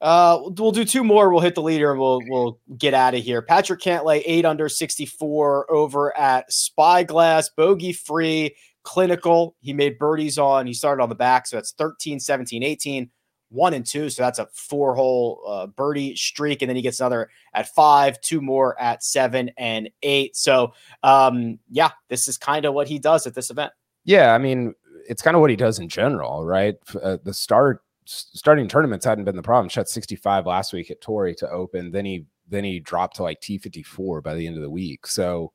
Uh, 0.00 0.50
we'll 0.58 0.72
do 0.72 0.84
two 0.84 1.02
more. 1.02 1.30
We'll 1.30 1.40
hit 1.40 1.54
the 1.54 1.62
leader 1.62 1.90
and 1.90 2.00
we'll 2.00 2.20
we'll 2.28 2.58
get 2.76 2.94
out 2.94 3.14
of 3.14 3.22
here. 3.22 3.40
Patrick 3.40 3.80
Cantlay 3.80 4.22
eight 4.26 4.44
under 4.44 4.68
sixty 4.68 5.06
four 5.06 5.70
over 5.72 6.16
at 6.16 6.52
Spyglass, 6.52 7.48
bogey 7.48 7.92
free, 7.92 8.54
clinical. 8.82 9.56
He 9.60 9.72
made 9.72 9.98
birdies 9.98 10.38
on. 10.38 10.66
He 10.66 10.74
started 10.74 11.02
on 11.02 11.08
the 11.08 11.14
back, 11.14 11.46
so 11.46 11.56
that's 11.56 11.72
13, 11.72 12.20
17, 12.20 12.62
18, 12.62 13.10
one 13.50 13.74
and 13.74 13.86
two. 13.86 14.10
So 14.10 14.22
that's 14.22 14.38
a 14.38 14.48
four 14.52 14.94
hole 14.94 15.42
uh, 15.46 15.66
birdie 15.66 16.14
streak, 16.16 16.62
and 16.62 16.68
then 16.68 16.76
he 16.76 16.82
gets 16.82 17.00
another 17.00 17.30
at 17.54 17.74
five, 17.74 18.20
two 18.20 18.40
more 18.40 18.80
at 18.80 19.02
seven 19.02 19.50
and 19.56 19.90
eight. 20.02 20.36
So 20.36 20.72
um, 21.02 21.58
yeah, 21.70 21.90
this 22.08 22.28
is 22.28 22.38
kind 22.38 22.64
of 22.64 22.74
what 22.74 22.88
he 22.88 22.98
does 22.98 23.26
at 23.26 23.34
this 23.34 23.50
event. 23.50 23.72
Yeah, 24.04 24.34
I 24.34 24.38
mean, 24.38 24.74
it's 25.08 25.22
kind 25.22 25.34
of 25.34 25.40
what 25.40 25.50
he 25.50 25.56
does 25.56 25.78
in 25.78 25.88
general, 25.88 26.44
right? 26.44 26.76
Uh, 27.02 27.18
the 27.22 27.34
start 27.34 27.82
starting 28.06 28.68
tournaments 28.68 29.04
hadn't 29.04 29.24
been 29.24 29.36
the 29.36 29.42
problem. 29.42 29.68
Shot 29.68 29.88
65 29.88 30.46
last 30.46 30.72
week 30.72 30.90
at 30.90 31.00
Torrey 31.00 31.34
to 31.36 31.50
open. 31.50 31.90
Then 31.90 32.04
he 32.04 32.26
then 32.48 32.64
he 32.64 32.80
dropped 32.80 33.16
to 33.16 33.22
like 33.22 33.40
T54 33.40 34.22
by 34.22 34.34
the 34.34 34.46
end 34.46 34.56
of 34.56 34.62
the 34.62 34.70
week. 34.70 35.06
So 35.06 35.52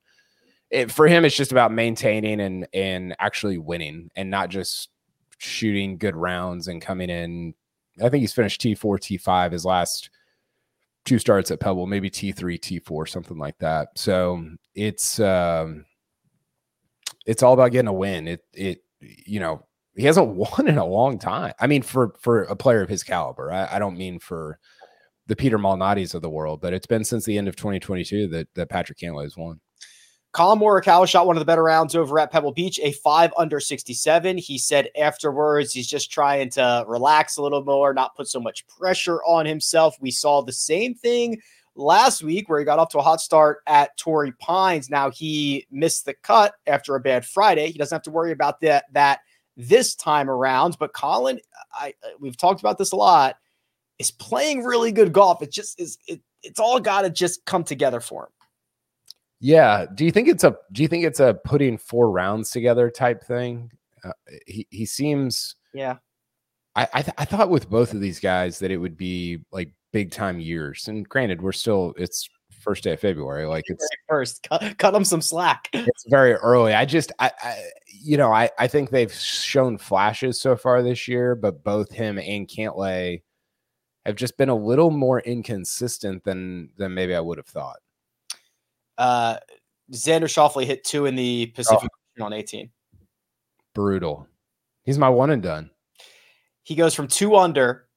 it, 0.70 0.92
for 0.92 1.08
him, 1.08 1.26
it's 1.26 1.36
just 1.36 1.52
about 1.52 1.72
maintaining 1.72 2.40
and 2.40 2.68
and 2.74 3.16
actually 3.20 3.58
winning, 3.58 4.10
and 4.16 4.30
not 4.30 4.50
just 4.50 4.90
shooting 5.38 5.98
good 5.98 6.16
rounds 6.16 6.68
and 6.68 6.82
coming 6.82 7.10
in. 7.10 7.54
I 8.02 8.10
think 8.10 8.22
he's 8.22 8.34
finished 8.34 8.62
T4, 8.62 8.78
T5 8.78 9.52
his 9.52 9.66
last 9.66 10.10
two 11.04 11.20
starts 11.20 11.52
at 11.52 11.60
Pebble, 11.60 11.88
maybe 11.88 12.10
T3, 12.10 12.60
T4, 12.60 13.10
something 13.10 13.38
like 13.38 13.58
that. 13.60 13.90
So 13.96 14.46
it's 14.76 15.20
um, 15.20 15.86
it's 17.26 17.44
all 17.44 17.54
about 17.54 17.72
getting 17.72 17.88
a 17.88 17.94
win. 17.94 18.28
It 18.28 18.46
it 18.54 18.84
you 19.00 19.40
know 19.40 19.66
he 19.96 20.06
hasn't 20.06 20.28
won 20.36 20.68
in 20.68 20.78
a 20.78 20.86
long 20.86 21.20
time. 21.20 21.54
I 21.60 21.68
mean, 21.68 21.82
for 21.82 22.14
for 22.20 22.44
a 22.44 22.56
player 22.56 22.82
of 22.82 22.90
his 22.90 23.04
caliber, 23.04 23.52
I, 23.52 23.76
I 23.76 23.80
don't 23.80 23.98
mean 23.98 24.20
for 24.20 24.60
the 25.28 25.36
Peter 25.36 25.58
Malnati's 25.58 26.14
of 26.14 26.22
the 26.22 26.30
world, 26.30 26.62
but 26.62 26.74
it's 26.74 26.88
been 26.88 27.04
since 27.04 27.26
the 27.26 27.38
end 27.38 27.48
of 27.48 27.56
2022 27.56 28.28
that 28.30 28.48
that 28.56 28.70
Patrick 28.70 29.00
Cantlay 29.00 29.24
has 29.24 29.38
won. 29.38 29.60
Collin 30.34 30.60
Morikawa 30.60 31.06
shot 31.08 31.28
one 31.28 31.36
of 31.36 31.42
the 31.42 31.46
better 31.46 31.64
rounds 31.64 31.94
over 31.94 32.18
at 32.18 32.32
Pebble 32.32 32.54
Beach, 32.54 32.80
a 32.82 32.94
five 32.94 33.34
under 33.38 33.60
67. 33.60 34.38
He 34.38 34.58
said 34.58 34.90
afterwards 34.98 35.74
he's 35.74 35.90
just 35.90 36.10
trying 36.10 36.50
to 36.52 36.86
relax 36.88 37.36
a 37.36 37.44
little 37.44 37.66
more, 37.66 37.94
not 37.94 38.16
put 38.16 38.30
so 38.30 38.40
much 38.40 38.66
pressure 38.68 39.22
on 39.24 39.46
himself. 39.46 39.98
We 40.00 40.10
saw 40.10 40.42
the 40.42 40.54
same 40.54 40.96
thing 40.96 41.42
last 41.76 42.24
week 42.24 42.48
where 42.48 42.60
he 42.60 42.66
got 42.66 42.80
off 42.80 42.90
to 42.90 43.00
a 43.00 43.02
hot 43.04 43.20
start 43.20 43.60
at 43.68 43.98
Torrey 43.98 44.32
Pines. 44.40 44.90
Now 44.90 45.10
he 45.10 45.68
missed 45.70 46.06
the 46.06 46.14
cut 46.14 46.54
after 46.66 46.96
a 46.96 47.02
bad 47.02 47.26
Friday. 47.26 47.70
He 47.70 47.78
doesn't 47.78 47.96
have 47.96 48.04
to 48.04 48.12
worry 48.12 48.32
about 48.32 48.62
that 48.62 48.86
that 48.94 49.20
this 49.58 49.96
time 49.96 50.30
around. 50.30 50.78
But 50.80 50.94
Collin, 50.94 51.40
I 51.74 51.94
we've 52.20 52.38
talked 52.38 52.60
about 52.60 52.78
this 52.78 52.92
a 52.92 52.96
lot, 52.96 53.38
is 54.00 54.12
playing 54.12 54.64
really 54.64 54.92
good 54.92 55.14
golf. 55.14 55.42
It 55.42 55.52
just 55.52 55.80
is 55.80 55.98
it, 56.08 56.22
it's 56.44 56.60
all 56.60 56.80
got 56.80 57.04
to 57.04 57.10
just 57.10 57.46
come 57.46 57.64
together 57.64 58.00
for 58.00 58.24
him. 58.24 58.32
Yeah. 59.40 59.86
Do 59.94 60.06
you 60.06 60.12
think 60.12 60.28
it's 60.28 60.44
a 60.44 60.56
do 60.72 60.82
you 60.82 60.88
think 60.88 61.04
it's 61.04 61.20
a 61.20 61.40
putting 61.46 61.78
four 61.78 62.12
rounds 62.12 62.52
together 62.52 62.90
type 62.90 63.24
thing? 63.24 63.72
Uh, 64.04 64.12
he 64.46 64.68
he 64.70 64.86
seems 64.86 65.56
yeah. 65.74 65.98
I 66.76 66.88
I, 66.94 67.02
th- 67.02 67.16
I 67.18 67.26
thought 67.26 67.50
with 67.50 67.70
both 67.70 67.94
of 67.94 68.02
these 68.02 68.20
guys 68.20 68.60
that 68.60 68.72
it 68.72 68.78
would 68.78 68.98
be 68.98 69.40
like 69.52 69.74
big 69.92 70.12
time 70.12 70.40
years. 70.40 70.88
And 70.88 71.08
granted, 71.08 71.42
we're 71.42 71.52
still 71.52 71.94
it's 71.98 72.30
first 72.62 72.84
day 72.84 72.94
of 72.94 73.00
February. 73.00 73.46
Like 73.46 73.66
it's 73.68 73.88
first, 74.08 74.48
cut, 74.48 74.78
cut 74.78 74.92
them 74.92 75.06
some 75.06 75.22
slack. 75.22 75.70
It's 75.74 76.06
very 76.08 76.34
early. 76.34 76.74
I 76.74 76.86
just, 76.86 77.12
I, 77.20 77.32
I, 77.42 77.64
you 77.88 78.18
know, 78.18 78.32
I, 78.32 78.50
I 78.58 78.68
think 78.68 78.90
they've 78.90 79.14
shown 79.14 79.78
flashes 79.78 80.40
so 80.40 80.56
far 80.56 80.82
this 80.82 81.08
year, 81.08 81.36
but 81.36 81.64
both 81.64 81.92
him 81.92 82.18
and 82.18 82.48
Cantlay 82.48 83.22
have 84.06 84.16
just 84.16 84.38
been 84.38 84.50
a 84.50 84.56
little 84.56 84.92
more 84.92 85.20
inconsistent 85.20 86.24
than 86.24 86.70
than 86.78 86.94
maybe 86.94 87.16
I 87.16 87.20
would 87.20 87.38
have 87.38 87.48
thought. 87.48 87.78
Uh, 88.98 89.38
Xander 89.92 90.24
Schauffele 90.24 90.66
hit 90.66 90.84
two 90.84 91.06
in 91.06 91.16
the 91.16 91.48
Pacific 91.48 91.90
oh. 92.20 92.24
on 92.24 92.34
18. 92.34 92.70
Brutal. 93.74 94.28
He's 94.84 94.98
my 94.98 95.10
one 95.10 95.32
and 95.32 95.44
done. 95.44 95.70
He 96.64 96.76
goes 96.76 96.94
from 96.94 97.08
two 97.08 97.36
under 97.36 97.88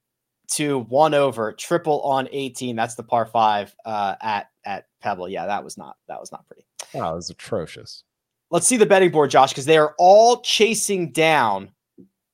to 0.53 0.81
one 0.81 1.15
over, 1.15 1.53
triple 1.53 2.03
on 2.03 2.29
18. 2.31 2.77
That's 2.77 2.95
the 2.95 3.03
par 3.03 3.27
five 3.27 3.75
uh, 3.85 4.17
at 4.21 4.51
at 4.65 4.87
Pebble. 5.01 5.29
Yeah, 5.29 5.47
that 5.47 5.65
was 5.65 5.77
not 5.77 5.97
that 6.09 6.21
was 6.21 6.33
not 6.33 6.47
pretty. 6.47 6.67
Oh, 6.95 7.13
it 7.13 7.17
was 7.17 7.31
atrocious. 7.31 8.05
Let's 8.51 8.67
see 8.67 8.77
the 8.77 8.87
betting 8.87 9.11
board, 9.11 9.31
Josh, 9.31 9.51
because 9.51 9.65
they 9.65 9.79
are 9.79 9.95
all 9.99 10.41
chasing 10.43 11.13
down 11.13 11.73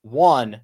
one 0.02 0.60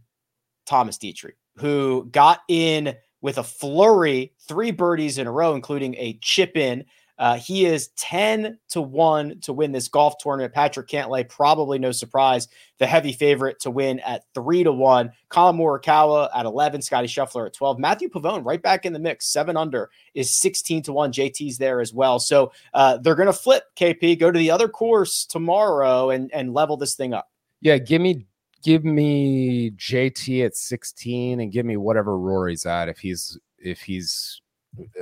Thomas 0.66 0.98
Detry, 0.98 1.32
who 1.56 2.08
got 2.10 2.40
in 2.48 2.94
with 3.22 3.38
a 3.38 3.42
flurry, 3.42 4.34
three 4.46 4.70
birdies 4.70 5.18
in 5.18 5.26
a 5.26 5.32
row, 5.32 5.54
including 5.54 5.94
a 5.96 6.18
chip 6.20 6.56
in 6.56 6.84
uh, 7.18 7.36
he 7.36 7.64
is 7.64 7.88
10 7.96 8.58
to 8.68 8.80
1 8.80 9.40
to 9.40 9.52
win 9.52 9.72
this 9.72 9.88
golf 9.88 10.18
tournament. 10.18 10.52
Patrick 10.52 10.88
Cantlay, 10.88 11.28
probably 11.28 11.78
no 11.78 11.92
surprise, 11.92 12.48
the 12.78 12.86
heavy 12.86 13.12
favorite 13.12 13.58
to 13.60 13.70
win 13.70 14.00
at 14.00 14.24
3 14.34 14.64
to 14.64 14.72
1. 14.72 15.10
Collin 15.28 15.56
Morikawa 15.56 16.28
at 16.34 16.46
11, 16.46 16.82
Scottie 16.82 17.08
Scheffler 17.08 17.46
at 17.46 17.54
12. 17.54 17.78
Matthieu 17.78 18.08
Pavon 18.08 18.44
right 18.44 18.60
back 18.60 18.84
in 18.84 18.92
the 18.92 18.98
mix, 18.98 19.26
7 19.28 19.56
under, 19.56 19.90
is 20.14 20.34
16 20.34 20.82
to 20.82 20.92
1. 20.92 21.12
JT's 21.12 21.58
there 21.58 21.80
as 21.80 21.94
well. 21.94 22.18
So 22.18 22.52
uh, 22.74 22.98
they're 22.98 23.14
going 23.14 23.26
to 23.26 23.32
flip 23.32 23.64
KP, 23.76 24.18
go 24.18 24.30
to 24.30 24.38
the 24.38 24.50
other 24.50 24.68
course 24.68 25.24
tomorrow 25.24 26.10
and, 26.10 26.32
and 26.34 26.52
level 26.52 26.76
this 26.76 26.94
thing 26.94 27.14
up. 27.14 27.28
Yeah, 27.60 27.78
give 27.78 28.02
me 28.02 28.26
give 28.62 28.84
me 28.84 29.70
JT 29.72 30.44
at 30.44 30.56
16 30.56 31.40
and 31.40 31.52
give 31.52 31.64
me 31.64 31.76
whatever 31.76 32.18
Rory's 32.18 32.66
at 32.66 32.88
if 32.88 32.98
he's 32.98 33.38
if 33.58 33.80
he's 33.80 34.40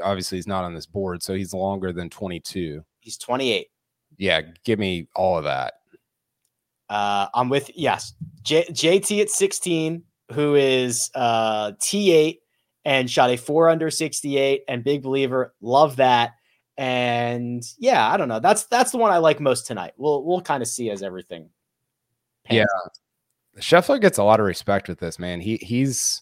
obviously 0.03 0.39
he's 0.39 0.47
not 0.47 0.65
on 0.65 0.75
this 0.75 0.87
board, 0.87 1.23
so 1.23 1.35
he's 1.35 1.55
longer 1.55 1.93
than 1.93 2.11
22. 2.11 2.85
He's 3.01 3.19
28. 3.19 3.69
Yeah, 4.17 4.43
give 4.65 4.79
me 4.79 5.09
all 5.15 5.39
of 5.39 5.45
that. 5.45 5.75
Uh, 6.89 7.27
I'm 7.35 7.49
with 7.49 7.71
yes, 7.75 8.15
J- 8.43 8.67
JT 8.67 9.23
at 9.23 9.31
16, 9.31 10.03
who 10.33 10.55
is 10.55 11.11
uh, 11.15 11.73
T8 11.73 12.39
and 12.85 13.11
shot 13.11 13.31
a 13.31 13.37
four 13.37 13.69
under 13.71 13.91
68, 13.91 14.63
and 14.69 14.85
big 14.85 15.03
believer. 15.03 15.55
Love 15.61 15.97
that. 15.97 16.33
And 16.77 17.63
yeah, 17.79 18.11
I 18.13 18.17
don't 18.17 18.29
know. 18.29 18.41
That's 18.41 18.65
that's 18.67 18.91
the 18.91 18.99
one 18.99 19.13
I 19.13 19.19
like 19.19 19.41
most 19.41 19.67
tonight. 19.67 19.93
We'll 19.97 20.25
we'll 20.25 20.41
kind 20.41 20.63
of 20.63 20.69
see 20.69 20.91
as 20.91 21.03
everything. 21.03 21.49
Yeah, 22.51 22.63
out. 22.63 22.99
Scheffler 23.59 24.01
gets 24.01 24.19
a 24.19 24.25
lot 24.25 24.41
of 24.41 24.47
respect 24.47 24.89
with 24.89 24.99
this 24.99 25.19
man. 25.19 25.41
He 25.41 25.57
he's 25.59 26.21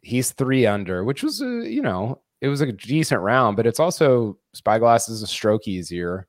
he's 0.00 0.32
three 0.32 0.66
under, 0.66 1.04
which 1.04 1.22
was 1.22 1.42
uh, 1.42 1.46
you 1.46 1.82
know 1.82 2.22
it 2.40 2.48
was 2.48 2.60
a 2.60 2.72
decent 2.72 3.20
round, 3.20 3.56
but 3.56 3.66
it's 3.66 3.80
also 3.80 4.38
Spyglass 4.52 5.08
is 5.08 5.22
a 5.22 5.26
stroke 5.26 5.66
easier. 5.66 6.26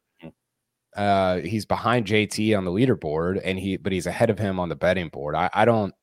Uh, 0.95 1.37
he's 1.37 1.65
behind 1.65 2.07
JT 2.07 2.57
on 2.57 2.65
the 2.65 2.71
leaderboard, 2.71 3.39
and 3.43 3.59
he 3.59 3.77
but 3.77 3.91
he's 3.91 4.07
ahead 4.07 4.29
of 4.29 4.39
him 4.39 4.59
on 4.59 4.69
the 4.69 4.75
betting 4.75 5.09
board. 5.09 5.35
I, 5.35 5.49
I 5.53 5.65
don't 5.65 5.93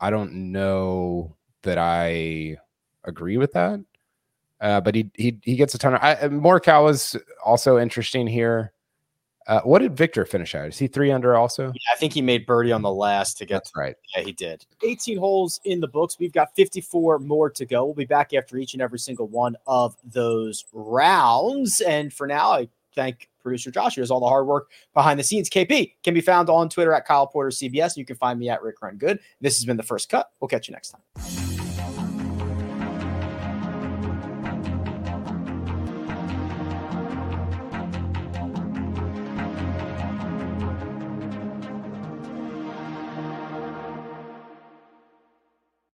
I 0.00 0.10
don't 0.10 0.52
know 0.52 1.36
that 1.62 1.78
I 1.78 2.58
agree 3.04 3.36
with 3.36 3.52
that. 3.52 3.80
Uh, 4.60 4.80
but 4.80 4.94
he 4.94 5.10
he 5.14 5.38
he 5.42 5.54
gets 5.54 5.74
a 5.74 5.78
ton 5.78 5.94
of 5.94 6.02
I, 6.02 6.16
Morikawa 6.16 6.82
was 6.82 7.16
also 7.44 7.78
interesting 7.78 8.26
here. 8.26 8.72
Uh, 9.48 9.62
what 9.62 9.78
did 9.78 9.96
Viktor 9.96 10.26
finish 10.26 10.54
out? 10.54 10.68
Is 10.68 10.78
he 10.78 10.86
three 10.86 11.10
under 11.10 11.34
also? 11.34 11.68
Yeah, 11.68 11.94
I 11.94 11.96
think 11.96 12.12
he 12.12 12.20
made 12.20 12.44
birdie 12.44 12.70
on 12.70 12.82
the 12.82 12.92
last 12.92 13.38
to 13.38 13.46
get 13.46 13.54
That's 13.54 13.72
right. 13.74 13.96
Yeah, 14.14 14.22
he 14.22 14.32
did. 14.32 14.66
18 14.84 15.16
holes 15.16 15.58
in 15.64 15.80
the 15.80 15.88
books. 15.88 16.18
We've 16.18 16.32
got 16.32 16.54
54 16.54 17.20
more 17.20 17.48
to 17.50 17.64
go. 17.64 17.86
We'll 17.86 17.94
be 17.94 18.04
back 18.04 18.34
after 18.34 18.58
each 18.58 18.74
and 18.74 18.82
every 18.82 18.98
single 18.98 19.26
one 19.26 19.56
of 19.66 19.96
those 20.04 20.66
rounds. 20.74 21.80
And 21.80 22.12
for 22.12 22.26
now, 22.26 22.52
I 22.52 22.68
thank 22.94 23.30
producer 23.42 23.70
Josh, 23.70 23.94
who 23.94 24.02
does 24.02 24.10
all 24.10 24.20
the 24.20 24.28
hard 24.28 24.46
work 24.46 24.70
behind 24.92 25.18
the 25.18 25.24
scenes. 25.24 25.48
KP 25.48 25.94
can 26.04 26.12
be 26.12 26.20
found 26.20 26.50
on 26.50 26.68
Twitter 26.68 26.92
at 26.92 27.06
Kyle 27.06 27.26
Porter 27.26 27.48
CBS. 27.48 27.96
You 27.96 28.04
can 28.04 28.16
find 28.16 28.38
me 28.38 28.50
at 28.50 28.62
Rick 28.62 28.82
Run 28.82 28.98
Good. 28.98 29.18
This 29.40 29.56
has 29.56 29.64
been 29.64 29.78
the 29.78 29.82
first 29.82 30.10
cut. 30.10 30.30
We'll 30.40 30.48
catch 30.48 30.68
you 30.68 30.72
next 30.72 30.90
time. 30.90 31.47